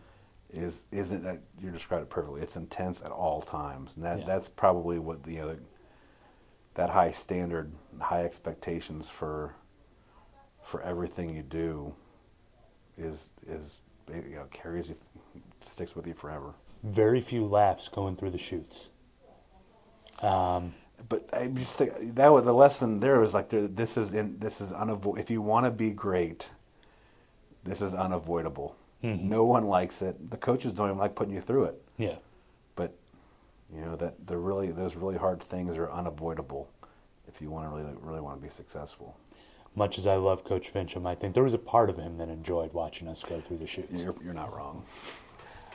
is 0.53 0.87
isn't 0.93 1.23
that 1.25 1.41
you 1.61 1.71
described 1.71 2.05
it 2.05 2.11
perfectly. 2.11 2.43
It's 2.43 2.57
intense 2.57 3.03
at 3.03 3.11
all 3.11 3.43
times, 3.43 3.93
and 3.97 4.05
that 4.05 4.21
yeah. 4.21 4.27
that's 4.27 4.49
probably 4.49 4.99
what 4.99 5.23
the 5.23 5.33
you 5.33 5.41
know, 5.41 5.57
that 6.75 6.91
high 6.91 7.13
standard, 7.13 7.73
high 8.01 8.25
expectations 8.25 9.09
for 9.09 9.55
for 10.63 10.83
everything 10.83 11.35
you 11.35 11.43
do 11.43 11.95
is 12.99 13.31
is 13.49 13.79
you 14.09 14.37
know 14.37 14.47
carries 14.51 14.89
you 14.89 14.97
sticks 15.61 15.95
with 15.95 16.07
you 16.07 16.15
forever. 16.15 16.55
Very 16.83 17.21
few 17.21 17.45
laughs 17.45 17.89
going 17.89 18.17
through 18.17 18.31
the 18.31 18.39
chutes. 18.39 18.91
Um, 20.23 20.75
but 21.09 21.29
I 21.33 21.47
just 21.49 21.75
think 21.75 22.15
that 22.15 22.29
was 22.29 22.45
the 22.45 22.53
lesson 22.53 23.00
there 23.00 23.21
was 23.21 23.35
like 23.35 23.49
this 23.50 23.97
is 23.97 24.15
in, 24.15 24.38
this 24.38 24.61
is 24.61 24.73
unavoidable. 24.73 25.17
If 25.17 25.31
you 25.31 25.43
want 25.43 25.67
to 25.67 25.71
be 25.71 25.91
great, 25.91 26.49
this 27.65 27.81
is 27.81 27.95
unavoidable. 27.95 28.76
Mm-hmm. 29.05 29.29
No 29.29 29.45
one 29.45 29.67
likes 29.67 30.03
it. 30.03 30.31
The 30.31 30.37
coaches 30.37 30.73
don't 30.73 30.88
even 30.88 30.99
like 30.99 31.15
putting 31.15 31.35
you 31.35 31.41
through 31.41 31.65
it. 31.65 31.83
Yeah. 31.99 32.17
But 32.75 32.95
you 33.75 33.83
know 33.83 33.97
that 33.97 34.26
the 34.26 34.37
really 34.37 34.71
those 34.71 34.97
really 34.97 35.17
hard 35.17 35.41
things 35.41 35.76
are 35.76 35.91
unavoidable 35.91 36.69
if 37.29 37.41
you 37.41 37.50
want 37.50 37.71
to 37.71 37.76
really 37.76 37.97
really 38.00 38.21
want 38.21 38.41
to 38.41 38.47
be 38.47 38.53
successful. 38.53 39.17
Much 39.75 39.99
as 39.99 40.07
I 40.07 40.17
love 40.17 40.43
Coach 40.43 40.73
Fincham, 40.73 40.99
I 40.99 41.00
might 41.00 41.21
think 41.21 41.35
there 41.35 41.43
was 41.43 41.53
a 41.53 41.59
part 41.59 41.91
of 41.91 41.99
him 41.99 42.17
that 42.17 42.31
enjoyed 42.31 42.73
watching 42.73 43.09
us 43.09 43.23
go 43.23 43.43
through 43.43 43.59
the 43.59 43.67
chutes. 43.67 44.03
You're, 44.03 44.15
you're 44.25 44.33
not 44.33 44.57
wrong. 44.57 44.83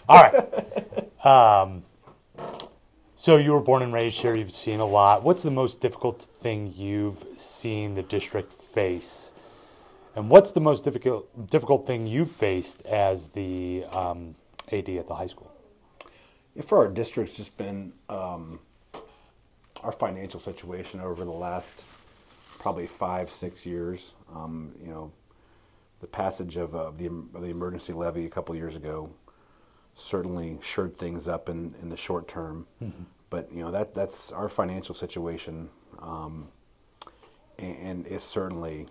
All 0.09 0.23
right. 0.23 1.25
um, 1.25 1.83
so 3.21 3.37
you 3.37 3.53
were 3.53 3.61
born 3.61 3.83
and 3.83 3.93
raised 3.93 4.19
here. 4.19 4.35
You've 4.35 4.49
seen 4.49 4.79
a 4.79 4.85
lot. 4.85 5.23
What's 5.23 5.43
the 5.43 5.51
most 5.51 5.79
difficult 5.79 6.23
thing 6.23 6.73
you've 6.75 7.23
seen 7.37 7.93
the 7.93 8.01
district 8.01 8.51
face, 8.51 9.33
and 10.15 10.27
what's 10.27 10.53
the 10.53 10.59
most 10.59 10.83
difficult 10.83 11.27
difficult 11.51 11.85
thing 11.85 12.07
you've 12.07 12.31
faced 12.31 12.83
as 12.87 13.27
the 13.27 13.85
um, 13.91 14.33
AD 14.71 14.89
at 14.89 15.07
the 15.07 15.13
high 15.13 15.27
school? 15.27 15.51
Yeah, 16.55 16.63
for 16.63 16.79
our 16.79 16.87
district's 16.87 17.35
just 17.35 17.55
been 17.59 17.93
um, 18.09 18.59
our 19.83 19.91
financial 19.91 20.39
situation 20.39 20.99
over 20.99 21.23
the 21.23 21.29
last 21.29 21.83
probably 22.59 22.87
five 22.87 23.29
six 23.29 23.67
years. 23.67 24.15
Um, 24.33 24.71
you 24.81 24.89
know, 24.89 25.11
the 25.99 26.07
passage 26.07 26.57
of, 26.57 26.73
uh, 26.73 26.89
the 26.97 27.05
of 27.05 27.41
the 27.43 27.49
emergency 27.49 27.93
levy 27.93 28.25
a 28.25 28.29
couple 28.29 28.55
years 28.55 28.75
ago 28.75 29.11
certainly 30.01 30.57
shored 30.61 30.97
things 30.97 31.27
up 31.27 31.49
in, 31.49 31.73
in 31.81 31.89
the 31.89 31.97
short 31.97 32.27
term. 32.27 32.65
Mm-hmm. 32.83 33.03
But 33.29 33.51
you 33.53 33.63
know 33.63 33.71
that 33.71 33.93
that's 33.93 34.31
our 34.31 34.49
financial 34.49 34.93
situation, 34.93 35.69
um, 35.99 36.47
and, 37.59 37.77
and 37.77 38.07
it's 38.07 38.23
certainly 38.23 38.87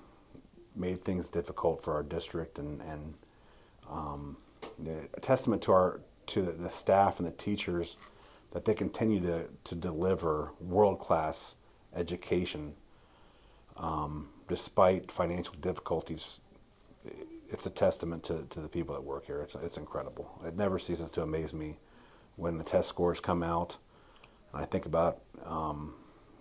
made 0.77 1.05
things 1.05 1.29
difficult 1.29 1.83
for 1.83 1.93
our 1.95 2.03
district. 2.03 2.59
And, 2.59 2.81
and 2.83 3.15
um, 3.91 4.37
a 5.15 5.21
testament 5.21 5.63
to 5.63 5.73
our 5.73 6.01
to 6.27 6.43
the, 6.43 6.53
the, 6.53 6.71
staff 6.71 7.19
and 7.19 7.27
the 7.27 7.33
teachers 7.33 7.97
that 8.53 8.65
they 8.65 8.75
continue 8.75 9.21
to 9.21 9.45
to 9.65 9.75
deliver 9.75 10.53
world 10.61 11.01
class 11.01 11.57
education 11.95 12.73
um, 13.77 14.29
despite 14.49 15.11
financial 15.11 15.55
difficulties 15.61 16.41
it's 17.53 17.67
a 17.67 17.71
testament 17.71 18.23
to, 18.25 18.47
to 18.51 18.61
the 18.61 18.69
people 18.69 18.95
that 18.95 19.03
work 19.03 19.27
here. 19.27 19.43
It's 19.43 19.55
it's 19.57 19.77
incredible. 19.77 20.31
It 20.47 20.57
never 20.57 20.79
ceases 20.79 21.11
to 21.11 21.23
amaze 21.23 21.53
me 21.53 21.79
when 22.37 22.57
the 22.59 22.65
test 22.65 22.89
scores 22.89 23.21
come 23.21 23.43
out, 23.43 23.77
and 24.53 24.63
I 24.63 24.65
think 24.65 24.87
about 24.87 25.21
um, 25.45 25.95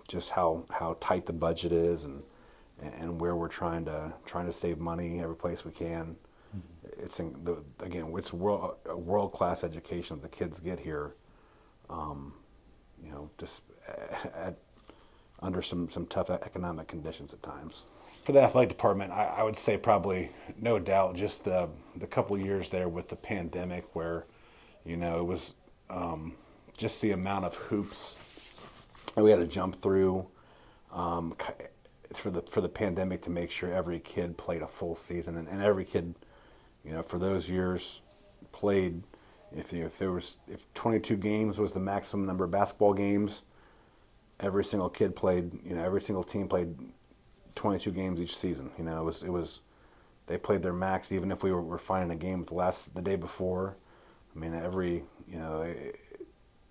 just 0.08 0.30
how, 0.30 0.66
how 0.70 0.98
tight 1.00 1.26
the 1.26 1.34
budget 1.34 1.72
is 1.72 2.04
and 2.06 2.24
and 2.82 3.20
where 3.20 3.36
we're 3.36 3.50
trying 3.50 3.86
to 3.86 4.14
trying 4.26 4.46
to 4.46 4.54
save 4.54 4.80
money 4.80 5.20
every 5.22 5.36
place 5.36 5.66
we 5.66 5.72
can. 5.72 6.16
Mm-hmm. 6.56 7.04
It's 7.04 7.20
in 7.20 7.36
the, 7.44 7.64
again, 7.84 8.14
it's 8.18 8.32
world 8.32 8.76
world 8.86 9.34
class 9.34 9.64
education 9.64 10.18
that 10.18 10.32
the 10.32 10.38
kids 10.38 10.60
get 10.60 10.80
here. 10.80 11.16
Um, 11.90 12.34
you 13.04 13.12
know, 13.12 13.30
just 13.38 13.64
at, 14.36 14.58
under 15.42 15.62
some 15.62 15.90
some 15.90 16.06
tough 16.06 16.30
economic 16.30 16.88
conditions 16.88 17.34
at 17.34 17.42
times 17.42 17.84
for 18.22 18.34
the 18.34 18.42
athletic 18.42 18.70
department, 18.70 19.12
I, 19.12 19.26
I, 19.38 19.44
would 19.44 19.58
say 19.58 19.78
probably 19.78 20.32
no 20.60 20.78
doubt 20.78 21.16
just 21.16 21.44
the 21.46 21.70
the 21.96 22.08
couple 22.08 22.38
years 22.38 22.70
there 22.70 22.90
with 22.90 23.08
the 23.08 23.16
pandemic 23.16 23.96
where, 23.96 24.26
you 24.86 24.98
know, 24.98 25.20
it 25.20 25.26
was 25.26 25.54
um, 25.90 26.36
just 26.78 27.02
the 27.02 27.12
amount 27.12 27.46
of 27.46 27.56
hoops 27.56 28.16
that 29.16 29.24
we 29.24 29.32
had 29.32 29.40
to 29.40 29.48
jump 29.48 29.76
through 29.76 30.28
um, 30.92 31.36
for 32.14 32.30
the 32.30 32.42
for 32.42 32.62
the 32.62 32.70
pandemic 32.70 33.22
to 33.24 33.30
make 33.30 33.52
sure 33.52 33.74
every 33.74 34.00
kid 34.00 34.38
played 34.38 34.62
a 34.62 34.68
full 34.68 34.96
season 34.96 35.38
and, 35.38 35.48
and 35.48 35.62
every 35.62 35.86
kid, 35.86 36.14
you 36.84 36.92
know, 36.92 37.02
for 37.02 37.20
those 37.20 37.50
years 37.50 38.02
played. 38.52 39.02
If 39.52 39.74
you, 39.74 39.86
if 39.86 39.98
there 39.98 40.12
was 40.12 40.38
if 40.48 40.72
22 40.76 41.18
games 41.18 41.58
was 41.58 41.72
the 41.72 41.80
maximum 41.80 42.28
number 42.28 42.44
of 42.44 42.52
basketball 42.52 42.94
games, 42.94 43.42
every 44.40 44.64
single 44.64 44.90
kid 44.90 45.16
played. 45.16 45.52
You 45.66 45.76
know, 45.76 45.84
every 45.84 46.02
single 46.02 46.24
team 46.24 46.48
played 46.48 46.76
22 47.60 47.92
games 47.92 48.22
each 48.22 48.38
season. 48.38 48.72
You 48.78 48.86
know, 48.86 49.02
it 49.02 49.04
was 49.04 49.24
it 49.24 49.30
was 49.30 49.60
they 50.28 50.38
played 50.38 50.62
their 50.62 50.74
max 50.74 51.12
even 51.12 51.30
if 51.30 51.44
we 51.44 51.52
were, 51.52 51.62
were 51.62 51.78
finding 51.78 52.12
a 52.12 52.20
game 52.20 52.44
the 52.44 52.54
last 52.54 52.96
the 52.96 53.02
day 53.02 53.18
before. 53.18 53.76
I 54.34 54.40
mean, 54.40 54.54
every 54.54 55.04
you 55.28 55.38
know, 55.38 55.64
it, 55.64 56.00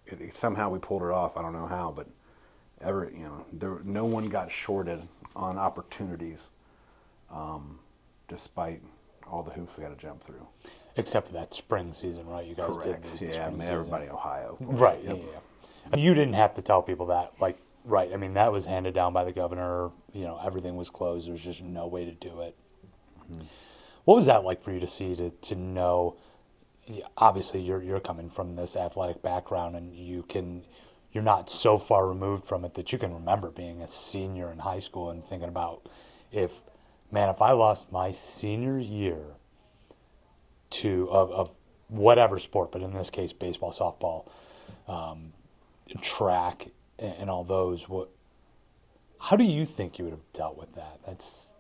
it, 0.07 0.21
it, 0.21 0.35
somehow 0.35 0.71
we 0.71 0.79
pulled 0.79 1.03
it 1.03 1.11
off. 1.11 1.37
I 1.37 1.43
don't 1.43 1.53
know 1.53 1.67
how, 1.67 1.93
but 1.95 2.07
every 2.81 3.13
you 3.13 3.25
know, 3.25 3.45
there 3.53 3.81
no 3.85 4.07
one 4.07 4.31
got 4.31 4.51
shorted 4.51 5.01
on 5.37 5.59
opportunities, 5.59 6.49
um, 7.31 7.79
despite 8.27 8.81
all 9.31 9.43
the 9.43 9.51
hoops 9.51 9.77
we 9.77 9.83
had 9.83 9.91
to 9.95 10.03
jump 10.03 10.25
through. 10.25 10.47
Except 10.97 11.27
for 11.27 11.35
that 11.35 11.53
spring 11.53 11.93
season, 11.93 12.27
right? 12.27 12.47
You 12.47 12.55
guys 12.55 12.79
Correct. 12.79 13.03
did 13.03 13.11
lose 13.11 13.37
yeah, 13.37 13.47
I 13.47 13.51
mean, 13.51 13.61
everybody 13.61 14.07
in 14.07 14.11
Ohio. 14.13 14.57
Right. 14.59 14.99
Yep. 15.05 15.19
Yeah, 15.19 15.23
yeah. 15.93 15.99
You 15.99 16.15
didn't 16.15 16.35
have 16.35 16.55
to 16.55 16.63
tell 16.63 16.81
people 16.81 17.07
that, 17.07 17.35
like 17.41 17.59
Right. 17.85 18.11
I 18.13 18.17
mean, 18.17 18.35
that 18.35 18.53
was 18.53 18.67
handed 18.67 18.95
down 18.95 19.13
by 19.13 19.25
the 19.25 19.33
governor. 19.33 19.91
You 20.13 20.25
know, 20.25 20.41
everything 20.45 20.77
was 20.77 20.91
closed. 20.91 21.27
There 21.27 21.33
was 21.33 21.45
just 21.45 21.63
no 21.63 21.87
way 21.87 22.05
to 22.05 22.13
do 22.13 22.41
it. 22.43 22.57
Mm-hmm. 23.31 23.43
What 24.05 24.15
was 24.15 24.27
that 24.27 24.45
like 24.45 24.61
for 24.61 24.73
you 24.73 24.81
to 24.81 24.87
see 24.87 25.15
to 25.17 25.31
to 25.31 25.55
know? 25.55 26.17
Obviously, 27.17 27.61
you're 27.61 27.83
you're 27.83 28.01
coming 28.01 28.31
from 28.31 28.57
this 28.57 28.77
athletic 28.77 29.23
background, 29.23 29.77
and 29.77 29.95
you 29.95 30.23
can 30.23 30.65
you're 31.13 31.25
not 31.25 31.51
so 31.51 31.79
far 31.79 32.07
removed 32.07 32.45
from 32.45 32.65
it 32.65 32.75
that 32.75 32.93
you 32.93 32.99
can 32.99 33.13
remember 33.15 33.51
being 33.51 33.83
a 33.83 33.89
senior 33.89 34.53
in 34.53 34.59
high 34.59 34.79
school 34.79 35.11
and 35.11 35.25
thinking 35.25 35.49
about 35.49 35.89
if 36.33 36.61
man, 37.11 37.29
if 37.29 37.41
I 37.43 37.53
lost 37.53 37.91
my 37.93 38.13
senior 38.13 38.79
year 38.79 39.23
to 40.71 41.09
of, 41.11 41.31
of 41.31 41.55
whatever 41.89 42.39
sport, 42.39 42.73
but 42.73 42.83
in 42.83 42.93
this 42.93 43.11
case, 43.11 43.33
baseball, 43.33 43.73
softball, 43.73 44.31
um, 44.93 45.33
track, 46.01 46.69
and 46.99 47.31
all 47.31 47.45
those. 47.45 47.89
What? 47.89 48.11
How 49.21 49.37
do 49.37 49.45
you 49.45 49.65
think 49.65 49.99
you 49.99 50.05
would 50.05 50.13
have 50.13 50.33
dealt 50.33 50.57
with 50.57 50.75
that? 50.75 51.01
That's. 51.07 51.57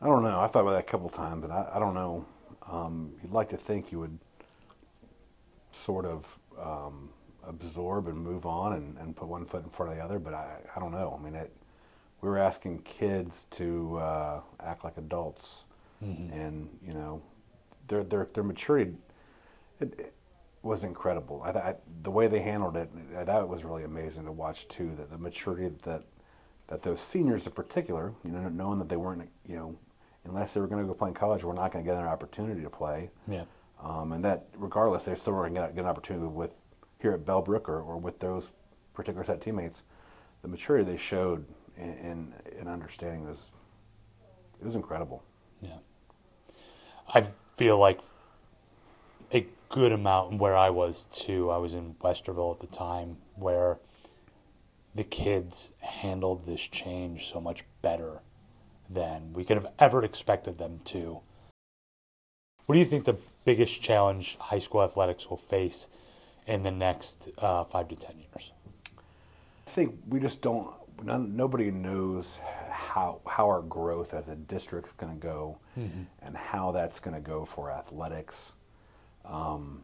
I 0.00 0.06
don't 0.06 0.22
know. 0.22 0.40
I 0.40 0.46
thought 0.48 0.60
about 0.60 0.72
that 0.72 0.80
a 0.80 0.90
couple 0.90 1.08
times, 1.08 1.42
but 1.42 1.50
I, 1.50 1.70
I 1.74 1.78
don't 1.78 1.94
know. 1.94 2.26
Um, 2.70 3.12
you'd 3.22 3.32
like 3.32 3.48
to 3.50 3.56
think 3.56 3.92
you 3.92 4.00
would 4.00 4.18
sort 5.72 6.04
of 6.04 6.38
um, 6.60 7.08
absorb 7.46 8.08
and 8.08 8.18
move 8.18 8.46
on 8.46 8.74
and, 8.74 8.98
and 8.98 9.16
put 9.16 9.28
one 9.28 9.44
foot 9.44 9.64
in 9.64 9.70
front 9.70 9.92
of 9.92 9.98
the 9.98 10.04
other, 10.04 10.18
but 10.18 10.34
I, 10.34 10.56
I 10.74 10.80
don't 10.80 10.92
know. 10.92 11.18
I 11.18 11.22
mean, 11.22 11.34
it, 11.34 11.52
we 12.20 12.28
were 12.28 12.38
asking 12.38 12.80
kids 12.80 13.46
to 13.52 13.98
uh, 13.98 14.40
act 14.60 14.84
like 14.84 14.96
adults, 14.96 15.64
mm-hmm. 16.02 16.32
and 16.32 16.68
you 16.86 16.94
know, 16.94 17.22
their 17.88 18.02
their 18.02 18.28
their 18.32 18.44
maturity. 18.44 18.94
It, 19.80 19.94
it, 19.98 20.14
was 20.64 20.84
incredible. 20.84 21.42
I, 21.44 21.50
I, 21.50 21.74
the 22.02 22.10
way 22.10 22.26
they 22.26 22.40
handled 22.40 22.76
it, 22.76 22.88
that 23.12 23.48
was 23.48 23.64
really 23.64 23.84
amazing 23.84 24.24
to 24.24 24.32
watch 24.32 24.66
too. 24.68 24.94
That 24.96 25.10
the 25.10 25.18
maturity 25.18 25.74
that 25.82 26.02
that 26.68 26.82
those 26.82 27.00
seniors 27.00 27.46
in 27.46 27.52
particular, 27.52 28.12
you 28.24 28.30
know, 28.30 28.48
knowing 28.48 28.78
that 28.78 28.88
they 28.88 28.96
weren't, 28.96 29.28
you 29.46 29.56
know, 29.56 29.76
unless 30.24 30.54
they 30.54 30.60
were 30.60 30.66
going 30.66 30.80
to 30.80 30.88
go 30.88 30.94
play 30.94 31.08
in 31.08 31.14
college, 31.14 31.44
we're 31.44 31.52
not 31.52 31.72
going 31.72 31.84
to 31.84 31.90
get 31.90 31.98
an 31.98 32.06
opportunity 32.06 32.62
to 32.62 32.70
play. 32.70 33.10
Yeah. 33.28 33.44
Um, 33.82 34.12
and 34.12 34.24
that, 34.24 34.46
regardless, 34.56 35.02
they're 35.02 35.16
still 35.16 35.34
going 35.34 35.54
to 35.54 35.60
get 35.60 35.76
an 35.76 35.84
opportunity 35.86 36.26
with 36.26 36.60
here 37.00 37.12
at 37.12 37.26
Bellbrook 37.26 37.68
or, 37.68 37.82
or 37.82 37.98
with 37.98 38.18
those 38.18 38.50
particular 38.94 39.24
set 39.24 39.42
teammates. 39.42 39.82
The 40.40 40.48
maturity 40.48 40.90
they 40.90 40.96
showed 40.96 41.44
in, 41.76 41.92
in, 41.98 42.34
in 42.58 42.68
understanding 42.68 43.26
was 43.26 43.50
it 44.60 44.64
was 44.64 44.76
incredible. 44.76 45.22
Yeah. 45.60 45.76
I 47.12 47.26
feel 47.56 47.78
like 47.78 48.00
a 49.32 49.46
good 49.74 49.90
amount 49.90 50.38
where 50.38 50.56
I 50.56 50.70
was 50.70 51.06
too. 51.06 51.50
I 51.50 51.56
was 51.56 51.74
in 51.74 51.94
Westerville 51.94 52.54
at 52.54 52.60
the 52.60 52.68
time 52.68 53.16
where 53.34 53.80
the 54.94 55.02
kids 55.02 55.72
handled 55.80 56.46
this 56.46 56.60
change 56.60 57.26
so 57.26 57.40
much 57.40 57.64
better 57.82 58.20
than 58.88 59.32
we 59.32 59.42
could 59.44 59.56
have 59.56 59.66
ever 59.80 60.04
expected 60.04 60.58
them 60.58 60.78
to. 60.84 61.18
What 62.66 62.76
do 62.76 62.78
you 62.78 62.84
think 62.84 63.02
the 63.02 63.16
biggest 63.44 63.82
challenge 63.82 64.36
high 64.38 64.60
school 64.60 64.84
athletics 64.84 65.28
will 65.28 65.38
face 65.38 65.88
in 66.46 66.62
the 66.62 66.70
next 66.70 67.30
uh, 67.38 67.64
five 67.64 67.88
to 67.88 67.96
ten 67.96 68.14
years? 68.16 68.52
I 69.66 69.70
think 69.70 69.98
we 70.08 70.20
just 70.20 70.40
don't. 70.40 70.72
None, 71.02 71.34
nobody 71.34 71.72
knows 71.72 72.38
how 72.70 73.20
how 73.26 73.48
our 73.48 73.62
growth 73.62 74.14
as 74.14 74.28
a 74.28 74.36
district 74.36 74.86
is 74.86 74.92
going 74.92 75.18
to 75.18 75.20
go, 75.20 75.58
mm-hmm. 75.76 76.02
and 76.22 76.36
how 76.36 76.70
that's 76.70 77.00
going 77.00 77.16
to 77.16 77.20
go 77.20 77.44
for 77.44 77.72
athletics. 77.72 78.54
Um, 79.24 79.82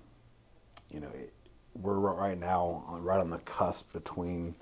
you 0.90 1.00
know, 1.00 1.08
it, 1.14 1.32
we're 1.74 1.98
right 1.98 2.38
now 2.38 2.84
right 3.00 3.20
on 3.20 3.30
the 3.30 3.38
cusp 3.38 3.92
between 3.92 4.54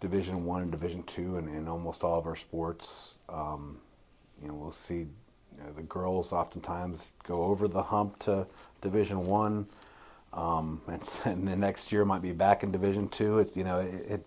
Division 0.00 0.44
One 0.44 0.62
and 0.62 0.70
Division 0.70 1.02
Two, 1.04 1.36
and 1.36 1.48
in 1.48 1.68
almost 1.68 2.02
all 2.02 2.18
of 2.18 2.26
our 2.26 2.36
sports. 2.36 3.14
Um, 3.28 3.78
you 4.40 4.48
know, 4.48 4.54
we'll 4.54 4.72
see 4.72 5.06
you 5.56 5.64
know, 5.64 5.72
the 5.76 5.82
girls 5.82 6.32
oftentimes 6.32 7.12
go 7.24 7.42
over 7.42 7.68
the 7.68 7.82
hump 7.82 8.18
to 8.20 8.46
Division 8.80 9.24
One, 9.26 9.66
um, 10.32 10.80
and, 10.88 11.02
and, 11.24 11.46
the 11.46 11.56
next 11.56 11.92
year 11.92 12.04
might 12.04 12.22
be 12.22 12.32
back 12.32 12.62
in 12.62 12.72
Division 12.72 13.08
Two. 13.08 13.38
It 13.38 13.56
you 13.56 13.64
know 13.64 13.80
it, 13.80 13.94
it 14.08 14.26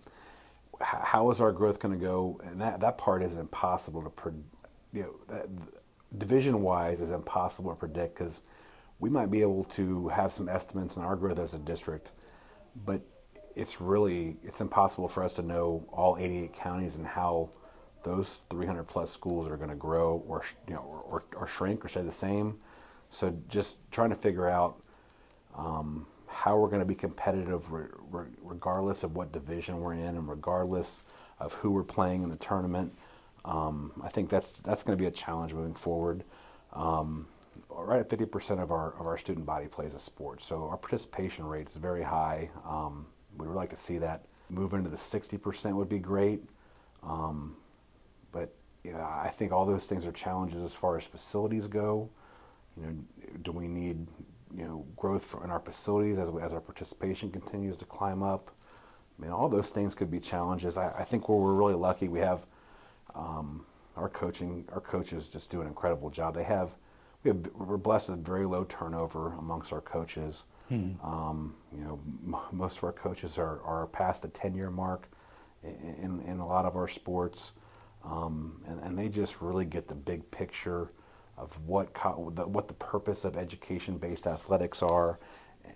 how 0.82 1.32
is 1.32 1.42
our 1.42 1.52
growth 1.52 1.80
going 1.80 1.98
to 1.98 2.04
go? 2.04 2.40
And 2.44 2.62
that 2.62 2.80
that 2.80 2.98
part 2.98 3.24
is 3.24 3.38
impossible 3.38 4.04
to 4.04 4.34
you 4.94 5.20
know 5.32 5.48
division 6.18 6.62
wise 6.62 7.02
is 7.02 7.12
impossible 7.12 7.72
to 7.72 7.76
predict 7.76 8.18
because 8.18 8.42
we 9.00 9.10
might 9.10 9.32
be 9.32 9.42
able 9.42 9.64
to 9.66 10.08
have 10.10 10.32
some 10.32 10.48
estimates 10.48 10.98
on 10.98 11.04
our 11.04 11.16
growth 11.16 11.40
as 11.40 11.54
a 11.54 11.60
district, 11.60 12.12
but 12.86 13.02
it's 13.56 13.80
really 13.80 14.38
it's 14.44 14.62
impossible 14.62 15.08
for 15.08 15.24
us 15.24 15.34
to 15.34 15.42
know 15.42 15.86
all 15.92 16.18
88 16.18 16.54
counties 16.54 16.96
and 16.96 17.06
how 17.06 17.50
those 18.04 18.42
300 18.50 18.84
plus 18.84 19.12
schools 19.12 19.50
are 19.50 19.58
going 19.58 19.70
to 19.70 19.76
grow 19.76 20.24
or 20.28 20.44
you 20.68 20.76
know 20.76 21.04
or, 21.10 21.24
or, 21.36 21.48
shrink 21.48 21.84
or 21.84 21.90
stay 21.90 22.02
the 22.02 22.12
same. 22.12 22.58
So 23.10 23.36
just 23.48 23.78
trying 23.92 24.10
to 24.12 24.16
figure 24.16 24.48
out 24.48 24.82
um, 25.56 26.06
how 26.28 26.58
we're 26.58 26.68
going 26.68 26.82
to 26.82 26.86
be 26.86 26.96
competitive 26.96 27.72
re- 27.72 27.88
re- 28.12 28.28
regardless 28.42 29.04
of 29.04 29.16
what 29.16 29.32
division 29.32 29.80
we're 29.80 29.94
in 29.94 30.16
and 30.18 30.30
regardless 30.30 31.06
of 31.40 31.54
who 31.54 31.72
we're 31.72 31.84
playing 31.84 32.24
in 32.24 32.30
the 32.30 32.38
tournament. 32.38 32.94
Um, 33.44 33.92
I 34.04 34.10
think 34.10 34.30
that's 34.30 34.52
that's 34.54 34.84
going 34.84 34.98
to 34.98 35.02
be 35.02 35.08
a 35.08 35.12
challenge 35.12 35.54
moving 35.54 35.74
forward. 35.74 36.24
Um, 36.74 37.28
right 37.86 38.00
at 38.00 38.10
50% 38.10 38.62
of 38.62 38.72
our 38.72 38.94
of 39.00 39.08
our 39.08 39.18
student 39.18 39.46
body 39.46 39.68
plays 39.68 39.94
a 39.94 40.00
sport, 40.00 40.42
so 40.42 40.68
our 40.70 40.78
participation 40.78 41.46
rate 41.46 41.68
is 41.68 41.76
very 41.76 42.04
high. 42.04 42.50
Um, 42.68 43.06
we 43.38 43.48
would 43.48 43.56
like 43.56 43.70
to 43.70 43.78
see 43.78 43.98
that 44.00 44.26
move 44.50 44.74
into 44.74 44.90
the 44.90 44.98
60% 44.98 45.74
would 45.74 45.90
be 45.90 46.00
great. 46.00 46.44
Um, 47.04 47.56
but 48.32 48.54
you 48.84 48.94
know, 48.94 49.00
I 49.00 49.30
think 49.30 49.52
all 49.52 49.66
those 49.66 49.88
things 49.88 50.06
are 50.06 50.12
challenges 50.12 50.64
as 50.64 50.74
far 50.74 50.98
as 50.98 51.04
facilities 51.04 51.68
go. 51.68 52.10
You 52.78 52.88
know, 52.88 52.96
do 53.44 53.52
we 53.52 53.68
need 53.68 54.08
you 54.56 54.66
know 54.66 54.86
growth 54.96 55.36
in 55.44 55.50
our 55.50 55.60
facilities 55.60 56.18
as 56.18 56.30
we, 56.30 56.42
as 56.42 56.54
our 56.54 56.62
participation 56.62 57.32
continues 57.32 57.78
to 57.78 57.86
climb 57.86 58.22
up? 58.22 58.52
I 59.18 59.22
mean, 59.22 59.32
all 59.32 59.48
those 59.48 59.70
things 59.70 59.96
could 59.96 60.12
be 60.12 60.20
challenges. 60.20 60.78
I, 60.78 60.92
I 61.00 61.04
think 61.04 61.30
where 61.30 61.38
we're 61.38 61.54
really 61.54 61.74
lucky, 61.74 62.10
we 62.10 62.20
have 62.20 62.46
um, 63.16 63.66
our 63.96 64.10
coaching. 64.10 64.66
Our 64.74 64.82
coaches 64.82 65.30
just 65.30 65.50
do 65.50 65.62
an 65.62 65.68
incredible 65.68 66.10
job. 66.10 66.36
They 66.36 66.44
have 66.44 66.72
we 67.26 67.30
have 67.30 67.48
we're 67.56 67.78
blessed 67.78 68.10
with 68.10 68.24
very 68.24 68.46
low 68.46 68.64
turnover 68.66 69.34
amongst 69.34 69.74
our 69.74 69.82
coaches. 69.82 70.44
Hmm. 70.70 70.92
Um, 71.04 71.56
you 71.76 71.84
know, 71.84 72.00
m- 72.24 72.58
most 72.58 72.78
of 72.78 72.84
our 72.84 72.94
coaches 72.94 73.38
are, 73.38 73.62
are 73.64 73.88
past 73.88 74.22
the 74.22 74.28
10 74.30 74.54
year 74.56 74.70
mark 74.70 75.10
in, 75.64 76.24
in 76.28 76.40
a 76.40 76.48
lot 76.48 76.66
of 76.66 76.76
our 76.76 76.88
sports. 76.88 77.54
Um, 78.04 78.62
and, 78.68 78.80
and 78.82 78.98
they 78.98 79.10
just 79.10 79.42
really 79.42 79.66
get 79.66 79.88
the 79.88 79.96
big 79.96 80.30
picture 80.30 80.92
of 81.38 81.60
what, 81.66 81.94
co- 81.96 82.32
the, 82.36 82.48
what 82.48 82.68
the 82.68 82.76
purpose 82.76 83.26
of 83.26 83.36
education 83.36 83.98
based 83.98 84.28
athletics 84.28 84.84
are 84.84 85.20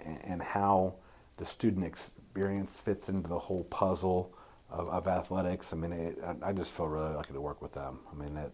and, 0.05 0.19
and, 0.23 0.41
how 0.41 0.93
the 1.37 1.45
student 1.45 1.83
experience 1.83 2.77
fits 2.77 3.09
into 3.09 3.27
the 3.27 3.39
whole 3.39 3.63
puzzle 3.65 4.35
of, 4.69 4.87
of 4.89 5.07
athletics. 5.07 5.73
I 5.73 5.77
mean, 5.77 5.91
it, 5.91 6.19
I 6.43 6.53
just 6.53 6.71
feel 6.71 6.85
really 6.85 7.15
lucky 7.15 7.33
to 7.33 7.41
work 7.41 7.61
with 7.63 7.73
them. 7.73 7.99
I 8.11 8.15
mean, 8.15 8.37
it, 8.37 8.53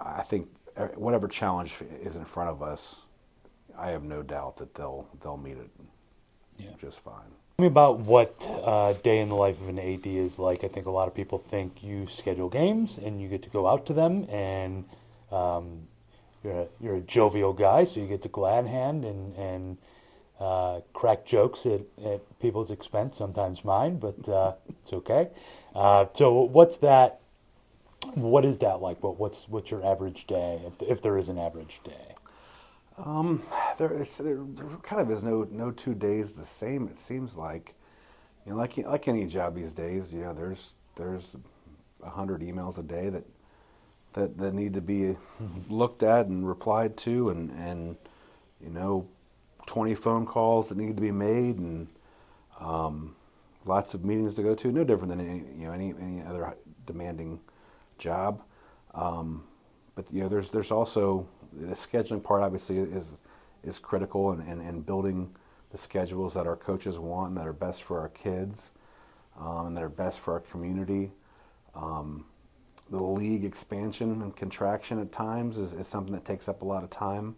I 0.00 0.22
think 0.22 0.48
whatever 0.96 1.28
challenge 1.28 1.74
is 2.02 2.16
in 2.16 2.24
front 2.24 2.50
of 2.50 2.62
us, 2.62 3.00
I 3.78 3.90
have 3.90 4.02
no 4.02 4.22
doubt 4.22 4.56
that 4.58 4.74
they'll 4.74 5.08
they'll 5.22 5.36
meet 5.36 5.56
it 5.56 5.70
yeah. 6.58 6.70
just 6.80 7.00
fine. 7.00 7.30
Tell 7.58 7.64
me 7.64 7.66
about 7.66 8.00
what 8.00 8.46
uh, 8.64 8.92
day 8.94 9.20
in 9.20 9.28
the 9.28 9.34
life 9.34 9.60
of 9.60 9.68
an 9.68 9.78
AD 9.78 10.06
is 10.06 10.38
like. 10.38 10.64
I 10.64 10.68
think 10.68 10.86
a 10.86 10.90
lot 10.90 11.08
of 11.08 11.14
people 11.14 11.38
think 11.38 11.82
you 11.82 12.06
schedule 12.08 12.48
games 12.48 12.98
and 12.98 13.20
you 13.20 13.28
get 13.28 13.42
to 13.44 13.50
go 13.50 13.66
out 13.66 13.86
to 13.86 13.92
them, 13.94 14.26
and 14.28 14.84
um, 15.32 15.86
you're 16.44 16.60
a, 16.60 16.66
you're 16.80 16.96
a 16.96 17.00
jovial 17.00 17.52
guy, 17.52 17.84
so 17.84 18.00
you 18.00 18.06
get 18.06 18.22
to 18.22 18.28
glad 18.28 18.66
hand 18.66 19.04
and 19.04 19.34
and 19.34 19.78
uh, 20.38 20.80
crack 20.92 21.24
jokes 21.24 21.64
at, 21.64 21.80
at 22.04 22.40
people's 22.40 22.70
expense, 22.70 23.16
sometimes 23.16 23.64
mine, 23.64 23.98
but 23.98 24.28
uh, 24.28 24.52
it's 24.68 24.92
okay. 24.92 25.28
Uh, 25.74 26.06
so, 26.14 26.42
what's 26.42 26.76
that? 26.78 27.20
What 28.14 28.44
is 28.44 28.58
that 28.58 28.80
like? 28.80 29.02
What 29.02 29.18
what's 29.18 29.48
what's 29.48 29.70
your 29.70 29.84
average 29.84 30.26
day, 30.26 30.60
if, 30.66 30.88
if 30.88 31.02
there 31.02 31.18
is 31.18 31.28
an 31.28 31.38
average 31.38 31.80
day? 31.84 32.14
Um, 32.98 33.42
there, 33.78 33.92
is, 33.92 34.16
there, 34.16 34.38
kind 34.82 35.02
of 35.02 35.10
is 35.10 35.22
no 35.22 35.46
no 35.50 35.70
two 35.70 35.94
days 35.94 36.32
the 36.32 36.46
same. 36.46 36.88
It 36.88 36.98
seems 36.98 37.36
like, 37.36 37.74
you 38.46 38.52
know, 38.52 38.58
like 38.58 38.76
like 38.78 39.08
any 39.08 39.26
job 39.26 39.54
these 39.54 39.72
days, 39.72 40.12
you 40.12 40.20
know, 40.20 40.32
there's 40.32 40.72
there's 40.96 41.36
a 42.02 42.08
hundred 42.08 42.40
emails 42.40 42.78
a 42.78 42.82
day 42.82 43.10
that 43.10 43.24
that 44.14 44.38
that 44.38 44.54
need 44.54 44.72
to 44.74 44.80
be 44.80 45.16
looked 45.68 46.02
at 46.02 46.26
and 46.26 46.48
replied 46.48 46.96
to, 46.98 47.30
and 47.30 47.50
and 47.50 47.96
you 48.64 48.70
know, 48.70 49.06
twenty 49.66 49.94
phone 49.94 50.24
calls 50.24 50.68
that 50.70 50.78
need 50.78 50.96
to 50.96 51.02
be 51.02 51.12
made, 51.12 51.58
and 51.58 51.88
um, 52.60 53.14
lots 53.66 53.92
of 53.92 54.04
meetings 54.04 54.36
to 54.36 54.42
go 54.42 54.54
to. 54.54 54.72
No 54.72 54.84
different 54.84 55.10
than 55.10 55.20
any 55.20 55.38
you 55.58 55.66
know 55.66 55.72
any 55.72 55.94
any 56.00 56.22
other 56.22 56.54
demanding 56.86 57.40
job. 57.98 58.42
Um, 58.94 59.44
but 59.94 60.06
you 60.12 60.22
know, 60.22 60.28
there's 60.28 60.48
there's 60.48 60.70
also 60.70 61.26
the 61.52 61.74
scheduling 61.74 62.22
part 62.22 62.42
obviously 62.42 62.78
is 62.78 63.12
is 63.64 63.78
critical 63.78 64.32
and, 64.32 64.46
and, 64.48 64.60
and 64.60 64.86
building 64.86 65.34
the 65.72 65.78
schedules 65.78 66.34
that 66.34 66.46
our 66.46 66.56
coaches 66.56 66.98
want 66.98 67.30
and 67.30 67.36
that 67.36 67.46
are 67.46 67.52
best 67.52 67.82
for 67.82 68.00
our 68.00 68.08
kids 68.10 68.70
um, 69.38 69.66
and 69.66 69.76
that 69.76 69.82
are 69.82 69.88
best 69.88 70.20
for 70.20 70.34
our 70.34 70.40
community. 70.40 71.10
Um, 71.74 72.24
the 72.90 73.02
league 73.02 73.44
expansion 73.44 74.22
and 74.22 74.34
contraction 74.36 75.00
at 75.00 75.10
times 75.10 75.58
is, 75.58 75.72
is 75.72 75.88
something 75.88 76.12
that 76.12 76.24
takes 76.24 76.48
up 76.48 76.62
a 76.62 76.64
lot 76.64 76.84
of 76.84 76.90
time. 76.90 77.34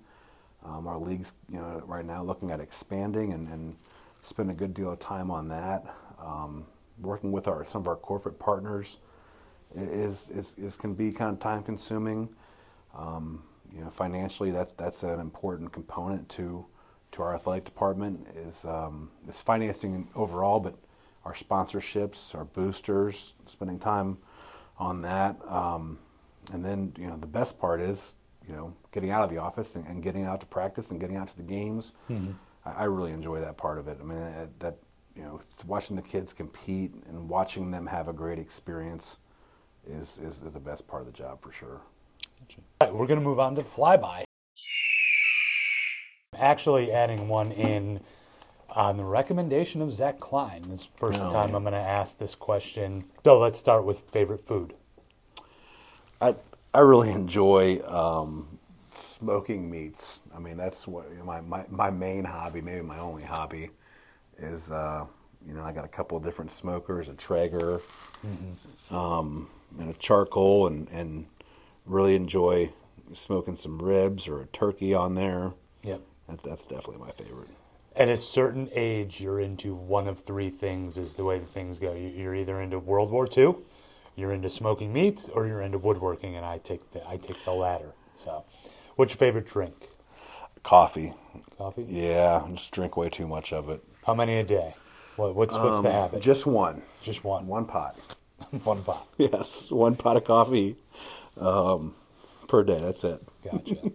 Um, 0.64 0.86
our 0.86 0.98
league's, 0.98 1.32
you 1.50 1.58
know, 1.58 1.82
right 1.86 2.04
now 2.04 2.22
looking 2.22 2.50
at 2.50 2.60
expanding 2.60 3.32
and, 3.32 3.48
and 3.48 3.76
spend 4.22 4.50
a 4.50 4.54
good 4.54 4.74
deal 4.74 4.92
of 4.92 4.98
time 4.98 5.30
on 5.30 5.48
that. 5.48 5.86
Um, 6.22 6.66
working 7.00 7.32
with 7.32 7.46
our 7.48 7.64
some 7.64 7.82
of 7.82 7.88
our 7.88 7.96
corporate 7.96 8.38
partners 8.38 8.98
is, 9.74 10.30
is, 10.30 10.54
is 10.56 10.76
can 10.76 10.94
be 10.94 11.12
kind 11.12 11.32
of 11.32 11.40
time 11.40 11.62
consuming. 11.62 12.28
Um, 12.96 13.42
you 13.72 13.82
know, 13.82 13.90
financially, 13.90 14.50
that's 14.50 14.72
that's 14.74 15.02
an 15.02 15.20
important 15.20 15.72
component 15.72 16.28
to 16.30 16.64
to 17.12 17.22
our 17.22 17.34
athletic 17.34 17.64
department 17.64 18.26
is 18.34 18.64
um, 18.64 19.10
is 19.28 19.40
financing 19.40 20.08
overall, 20.14 20.60
but 20.60 20.74
our 21.24 21.34
sponsorships, 21.34 22.34
our 22.34 22.44
boosters, 22.44 23.34
spending 23.46 23.78
time 23.78 24.18
on 24.78 25.02
that, 25.02 25.36
um, 25.48 25.98
and 26.52 26.64
then 26.64 26.92
you 26.98 27.06
know 27.06 27.16
the 27.16 27.26
best 27.26 27.58
part 27.58 27.80
is 27.80 28.12
you 28.48 28.54
know 28.54 28.74
getting 28.92 29.10
out 29.10 29.22
of 29.22 29.30
the 29.30 29.38
office 29.38 29.74
and, 29.74 29.86
and 29.86 30.02
getting 30.02 30.24
out 30.24 30.40
to 30.40 30.46
practice 30.46 30.90
and 30.90 31.00
getting 31.00 31.16
out 31.16 31.28
to 31.28 31.36
the 31.36 31.42
games. 31.42 31.92
Mm-hmm. 32.10 32.32
I, 32.64 32.72
I, 32.72 32.84
really 32.84 33.12
enjoy 33.12 33.40
that 33.40 33.56
part 33.56 33.78
of 33.78 33.88
it. 33.88 33.98
I 34.00 34.04
mean 34.04 34.18
that 34.60 34.76
you 35.14 35.22
know 35.22 35.40
watching 35.66 35.96
the 35.96 36.02
kids 36.02 36.32
compete 36.32 36.94
and 37.08 37.28
watching 37.28 37.70
them 37.70 37.86
have 37.86 38.08
a 38.08 38.12
great 38.12 38.38
experience 38.38 39.16
is, 39.88 40.18
is, 40.18 40.42
is 40.42 40.52
the 40.52 40.60
best 40.60 40.86
part 40.86 41.02
of 41.02 41.06
the 41.12 41.16
job 41.16 41.40
for 41.42 41.52
sure. 41.52 41.80
All 42.80 42.88
right, 42.88 42.94
we're 42.94 43.06
going 43.06 43.18
to 43.18 43.24
move 43.24 43.40
on 43.40 43.54
to 43.56 43.62
flyby. 43.62 44.22
Actually, 46.38 46.92
adding 46.92 47.28
one 47.28 47.52
in 47.52 48.00
on 48.70 48.96
the 48.96 49.04
recommendation 49.04 49.82
of 49.82 49.92
Zach 49.92 50.20
Klein. 50.20 50.64
This 50.68 50.84
first 50.84 51.20
no. 51.20 51.30
time 51.30 51.54
I'm 51.54 51.62
going 51.62 51.72
to 51.72 51.78
ask 51.78 52.18
this 52.18 52.34
question. 52.34 53.04
So 53.24 53.38
let's 53.38 53.58
start 53.58 53.84
with 53.84 54.00
favorite 54.12 54.40
food. 54.40 54.74
I 56.20 56.34
I 56.74 56.80
really 56.80 57.10
enjoy 57.10 57.80
um, 57.86 58.58
smoking 58.94 59.70
meats. 59.70 60.20
I 60.34 60.38
mean, 60.38 60.56
that's 60.56 60.86
what 60.86 61.06
my, 61.24 61.40
my 61.40 61.64
my 61.70 61.90
main 61.90 62.24
hobby, 62.24 62.60
maybe 62.60 62.82
my 62.82 62.98
only 62.98 63.24
hobby, 63.24 63.70
is 64.38 64.70
uh, 64.70 65.06
you 65.48 65.54
know 65.54 65.64
I 65.64 65.72
got 65.72 65.84
a 65.84 65.88
couple 65.88 66.16
of 66.16 66.24
different 66.24 66.52
smokers, 66.52 67.08
a 67.08 67.14
Traeger, 67.14 67.78
mm-hmm. 67.78 68.94
um, 68.94 69.48
and 69.80 69.90
a 69.90 69.94
charcoal, 69.94 70.66
and 70.66 70.88
and 70.90 71.26
really 71.86 72.14
enjoy 72.14 72.70
smoking 73.14 73.56
some 73.56 73.80
ribs 73.80 74.28
or 74.28 74.42
a 74.42 74.46
turkey 74.46 74.94
on 74.94 75.14
there. 75.14 75.52
Yep. 75.82 76.02
That, 76.28 76.42
that's 76.42 76.66
definitely 76.66 76.98
my 76.98 77.12
favorite. 77.12 77.48
At 77.96 78.10
a 78.10 78.16
certain 78.16 78.68
age, 78.72 79.20
you're 79.20 79.40
into 79.40 79.74
one 79.74 80.06
of 80.06 80.22
three 80.22 80.50
things, 80.50 80.98
is 80.98 81.14
the 81.14 81.24
way 81.24 81.38
the 81.38 81.46
things 81.46 81.78
go. 81.78 81.94
You're 81.94 82.34
either 82.34 82.60
into 82.60 82.78
World 82.78 83.10
War 83.10 83.26
II, 83.34 83.54
you're 84.14 84.32
into 84.32 84.50
smoking 84.50 84.92
meats, 84.92 85.28
or 85.30 85.46
you're 85.46 85.62
into 85.62 85.78
woodworking, 85.78 86.36
and 86.36 86.44
I 86.44 86.58
take 86.58 86.92
the, 86.92 87.08
I 87.08 87.16
take 87.16 87.42
the 87.44 87.52
latter. 87.52 87.92
So, 88.14 88.44
what's 88.96 89.12
your 89.12 89.18
favorite 89.18 89.46
drink? 89.46 89.74
Coffee. 90.62 91.14
Coffee? 91.56 91.86
Yeah, 91.88 92.42
I 92.44 92.50
just 92.50 92.70
drink 92.72 92.96
way 92.96 93.08
too 93.08 93.26
much 93.26 93.52
of 93.52 93.70
it. 93.70 93.82
How 94.04 94.14
many 94.14 94.36
a 94.36 94.44
day? 94.44 94.74
What, 95.18 95.34
what's 95.34 95.58
what's 95.58 95.80
the 95.80 95.88
Um, 95.88 95.94
habit? 95.94 96.22
Just 96.22 96.46
one. 96.46 96.80
Just 97.02 97.24
one. 97.24 97.46
One 97.48 97.66
pot. 97.66 97.96
One 98.62 98.80
pot. 98.84 99.08
Yes, 99.18 99.68
one 99.68 99.96
pot 99.96 100.16
of 100.16 100.22
coffee 100.24 100.76
um, 101.40 101.92
per 102.46 102.62
day. 102.62 102.78
That's 102.78 103.02
it. 103.02 103.20
Gotcha. 103.44 103.90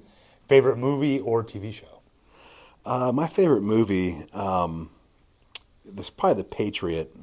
Favorite 0.50 0.78
movie 0.78 1.22
or 1.22 1.44
TV 1.46 1.72
show? 1.74 2.02
Uh, 2.86 3.14
my 3.14 3.26
favorite 3.26 3.62
movie, 3.62 4.22
um, 4.34 4.90
this 5.86 6.08
is 6.08 6.10
probably 6.10 6.44
The 6.44 6.50
Patriot, 6.50 7.16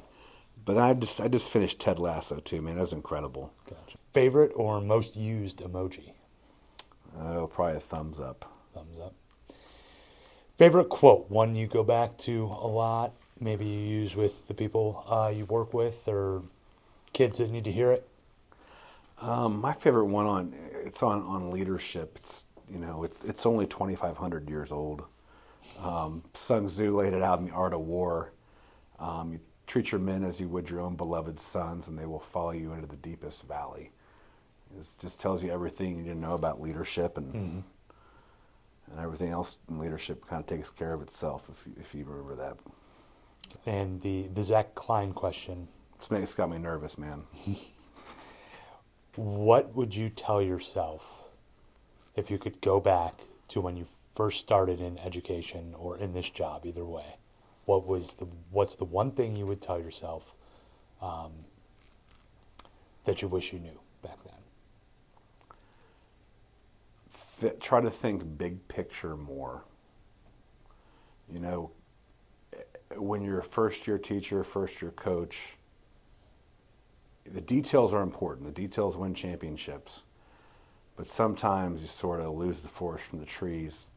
but 0.65 0.79
I 0.79 0.93
just 0.95 1.21
I 1.21 1.27
just 1.27 1.51
finished 1.51 1.79
Ted 1.79 1.99
Lasso 1.99 2.39
too. 2.39 2.59
Man, 2.59 2.73
that 2.73 2.81
was 2.81 2.93
incredible. 2.93 3.53
Gotcha. 3.69 3.99
Favorite 4.13 4.51
or 4.55 4.81
most 4.81 5.15
used 5.15 5.59
emoji? 5.59 6.11
Oh, 7.19 7.45
probably 7.45 7.77
a 7.77 7.79
thumbs 7.79 8.19
up. 8.19 8.51
Thumbs 8.73 8.97
up. 8.99 9.13
Favorite 10.57 10.89
quote? 10.89 11.29
One 11.29 11.55
you 11.55 11.67
go 11.67 11.83
back 11.83 12.17
to 12.19 12.45
a 12.45 12.67
lot. 12.67 13.13
Maybe 13.41 13.65
you 13.65 13.79
use 13.79 14.15
with 14.15 14.47
the 14.47 14.53
people 14.53 15.03
uh, 15.09 15.33
you 15.35 15.45
work 15.45 15.73
with 15.73 16.07
or 16.07 16.43
kids 17.11 17.39
that 17.39 17.49
need 17.49 17.63
to 17.63 17.71
hear 17.71 17.91
it. 17.91 18.07
Um, 19.19 19.59
my 19.59 19.73
favorite 19.73 20.05
one 20.05 20.27
on 20.27 20.53
it's 20.85 21.01
on 21.01 21.23
on 21.23 21.49
leadership. 21.49 22.17
It's 22.17 22.45
you 22.71 22.77
know 22.77 23.03
it's 23.03 23.23
it's 23.23 23.47
only 23.47 23.65
twenty 23.65 23.95
five 23.95 24.15
hundred 24.15 24.47
years 24.47 24.71
old. 24.71 25.03
Um, 25.81 26.23
Sun 26.35 26.67
Tzu 26.67 26.95
laid 26.95 27.13
it 27.13 27.23
out 27.23 27.39
in 27.39 27.45
the 27.45 27.51
Art 27.51 27.73
of 27.73 27.81
War. 27.81 28.31
Um, 28.99 29.33
you 29.33 29.39
treat 29.65 29.91
your 29.91 30.01
men 30.01 30.23
as 30.23 30.39
you 30.39 30.47
would 30.47 30.69
your 30.69 30.81
own 30.81 30.95
beloved 30.95 31.39
sons, 31.39 31.87
and 31.87 31.97
they 31.97 32.05
will 32.05 32.19
follow 32.19 32.51
you 32.51 32.73
into 32.73 32.87
the 32.87 32.95
deepest 32.97 33.43
valley. 33.43 33.91
It 34.79 34.87
just 34.99 35.19
tells 35.19 35.43
you 35.43 35.51
everything 35.51 35.95
you 35.97 36.03
need 36.03 36.09
to 36.09 36.15
know 36.15 36.33
about 36.35 36.61
leadership, 36.61 37.17
and 37.17 37.63
and 38.91 38.99
everything 38.99 39.31
else 39.31 39.57
in 39.67 39.79
leadership 39.79 40.27
kind 40.27 40.39
of 40.41 40.47
takes 40.47 40.69
care 40.69 40.93
of 40.93 41.01
itself 41.01 41.43
if 41.49 41.65
you, 41.65 41.73
if 41.79 41.95
you 41.95 42.05
remember 42.05 42.35
that. 42.35 42.57
And 43.65 44.01
the, 44.01 44.27
the 44.33 44.43
Zach 44.43 44.75
Klein 44.75 45.13
question 45.13 45.67
It's, 45.99 46.35
got 46.35 46.49
me 46.49 46.57
nervous, 46.57 46.97
man. 46.97 47.23
What 49.15 49.75
would 49.75 49.93
you 49.93 50.09
tell 50.09 50.41
yourself 50.41 51.25
if 52.15 52.31
you 52.31 52.37
could 52.37 52.61
go 52.61 52.79
back 52.79 53.15
to 53.49 53.59
when 53.59 53.75
you 53.75 53.85
first 54.15 54.39
started 54.39 54.79
in 54.79 54.97
education 54.99 55.75
or 55.77 55.97
in 55.97 56.13
this 56.13 56.29
job, 56.29 56.65
either 56.65 56.85
way? 56.85 57.17
What 57.65 57.87
was 57.89 58.13
the 58.13 58.25
what's 58.51 58.75
the 58.75 58.85
one 58.85 59.11
thing 59.11 59.35
you 59.35 59.45
would 59.47 59.61
tell 59.61 59.77
yourself 59.77 60.33
um, 61.01 61.33
that 63.03 63.21
you 63.21 63.27
wish 63.27 63.51
you 63.51 63.59
knew 63.59 63.77
back 64.01 64.23
then? 64.23 64.41
th- 67.41 67.59
try 67.59 67.81
to 67.81 67.89
think 67.89 68.37
big 68.37 68.65
picture 68.67 69.17
more. 69.17 69.63
You 71.29 71.39
know, 71.39 71.71
when 72.97 73.21
you're 73.21 73.39
a 73.39 73.43
first 73.43 73.87
year 73.87 73.97
teacher, 73.97 74.43
first 74.43 74.81
year 74.81 74.91
coach, 74.91 75.55
the 77.25 77.41
details 77.41 77.93
are 77.93 78.01
important. 78.01 78.47
The 78.47 78.61
details 78.61 78.97
win 78.97 79.13
championships. 79.13 80.03
But 80.95 81.07
sometimes 81.07 81.81
you 81.81 81.87
sort 81.87 82.19
of 82.19 82.33
lose 82.35 82.61
the 82.61 82.67
forest 82.67 83.05
from 83.05 83.19
the 83.19 83.25
trees 83.25 83.87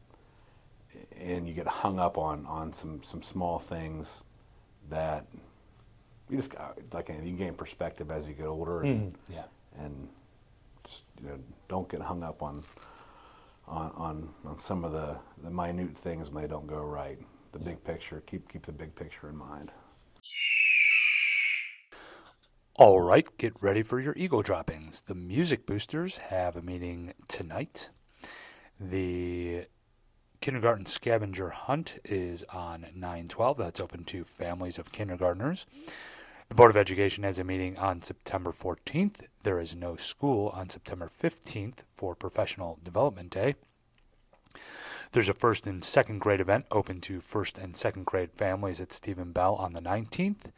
and 1.19 1.47
you 1.47 1.53
get 1.53 1.67
hung 1.67 1.99
up 1.99 2.17
on, 2.17 2.45
on 2.45 2.73
some, 2.73 3.03
some 3.03 3.21
small 3.21 3.59
things 3.59 4.23
that 4.89 5.25
you 6.29 6.37
just 6.37 6.55
uh, 6.55 6.69
like 6.93 7.09
you 7.09 7.33
gain 7.33 7.53
perspective 7.53 8.09
as 8.09 8.27
you 8.27 8.33
get 8.33 8.47
older 8.47 8.81
and, 8.81 9.13
mm-hmm. 9.13 9.33
Yeah. 9.33 9.43
and 9.83 10.07
just, 10.85 11.03
you 11.21 11.29
know, 11.29 11.39
don't 11.67 11.87
get 11.89 12.01
hung 12.01 12.23
up 12.23 12.41
on 12.41 12.63
on, 13.67 13.91
on, 13.95 14.29
on 14.45 14.59
some 14.59 14.83
of 14.83 14.91
the, 14.91 15.15
the 15.43 15.49
minute 15.49 15.97
things 15.97 16.29
when 16.29 16.43
they 16.43 16.47
don't 16.47 16.67
go 16.67 16.81
right. 16.81 17.19
The 17.55 17.63
big 17.63 17.81
picture, 17.85 18.21
keep 18.25 18.51
keep 18.51 18.65
the 18.65 18.73
big 18.73 18.93
picture 18.95 19.29
in 19.29 19.37
mind. 19.37 19.71
All 22.75 22.99
right, 22.99 23.25
get 23.37 23.53
ready 23.61 23.81
for 23.81 23.97
your 24.01 24.13
Eagle 24.17 24.41
droppings. 24.41 24.99
The 24.99 25.15
Music 25.15 25.65
Boosters 25.65 26.17
have 26.17 26.57
a 26.57 26.61
meeting 26.61 27.13
tonight. 27.29 27.91
The 28.77 29.67
kindergarten 30.41 30.85
scavenger 30.85 31.49
hunt 31.51 31.97
is 32.03 32.43
on 32.51 32.87
912. 32.93 33.57
That's 33.57 33.79
open 33.79 34.03
to 34.03 34.25
families 34.25 34.77
of 34.77 34.91
kindergartners. 34.91 35.65
The 36.49 36.55
Board 36.55 36.71
of 36.71 36.77
Education 36.77 37.23
has 37.23 37.39
a 37.39 37.45
meeting 37.45 37.77
on 37.77 38.01
September 38.01 38.51
14th. 38.51 39.27
There 39.43 39.61
is 39.61 39.73
no 39.73 39.95
school 39.95 40.49
on 40.49 40.69
September 40.69 41.09
15th 41.09 41.83
for 41.95 42.15
Professional 42.15 42.79
Development 42.83 43.29
Day. 43.29 43.55
There's 45.11 45.29
a 45.29 45.33
first 45.33 45.67
and 45.67 45.83
second 45.83 46.19
grade 46.19 46.41
event 46.41 46.65
open 46.71 47.01
to 47.01 47.21
first 47.21 47.57
and 47.57 47.75
second 47.75 48.05
grade 48.05 48.31
families 48.33 48.81
at 48.81 48.91
Stephen 48.91 49.31
Bell 49.31 49.55
on 49.55 49.73
the 49.73 49.81
19th. 49.81 50.51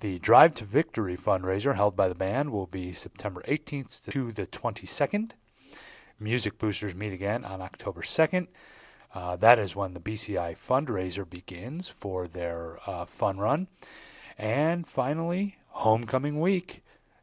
The 0.00 0.18
Drive 0.18 0.54
to 0.56 0.64
Victory 0.64 1.16
fundraiser 1.16 1.74
held 1.74 1.96
by 1.96 2.08
the 2.08 2.14
band 2.14 2.50
will 2.50 2.66
be 2.66 2.92
September 2.92 3.42
18th 3.48 4.04
to 4.10 4.32
the 4.32 4.46
22nd. 4.46 5.32
Music 6.20 6.58
Boosters 6.58 6.94
meet 6.94 7.12
again 7.12 7.44
on 7.44 7.62
October 7.62 8.02
2nd. 8.02 8.48
Uh, 9.14 9.36
that 9.36 9.58
is 9.58 9.74
when 9.74 9.94
the 9.94 10.00
BCI 10.00 10.56
fundraiser 10.56 11.28
begins 11.28 11.88
for 11.88 12.26
their 12.26 12.78
uh, 12.86 13.06
fun 13.06 13.38
run. 13.38 13.68
And 14.36 14.86
finally, 14.86 15.56
Homecoming 15.68 16.40
Week 16.40 16.82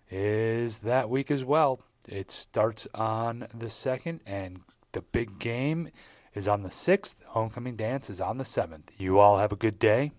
is 0.10 0.80
that 0.80 1.10
week 1.10 1.30
as 1.30 1.46
well. 1.46 1.80
It 2.08 2.32
starts 2.32 2.88
on 2.94 3.48
the 3.54 3.68
2nd, 3.68 4.20
and 4.26 4.62
the 4.92 5.02
big 5.02 5.40
game 5.40 5.90
is 6.34 6.48
on 6.48 6.64
the 6.64 6.70
6th. 6.70 7.16
Homecoming 7.28 7.76
dance 7.76 8.10
is 8.10 8.22
on 8.22 8.38
the 8.38 8.44
7th. 8.44 8.90
You 8.98 9.20
all 9.20 9.38
have 9.38 9.52
a 9.52 9.58
good 9.58 9.80
day. 9.80 10.12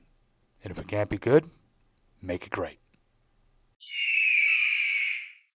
And 0.62 0.70
if 0.70 0.79
it 0.79 0.88
can't 0.88 1.11
be 1.11 1.18
good, 1.18 1.50
make 2.22 2.46
it 2.46 2.50
great. 2.50 2.79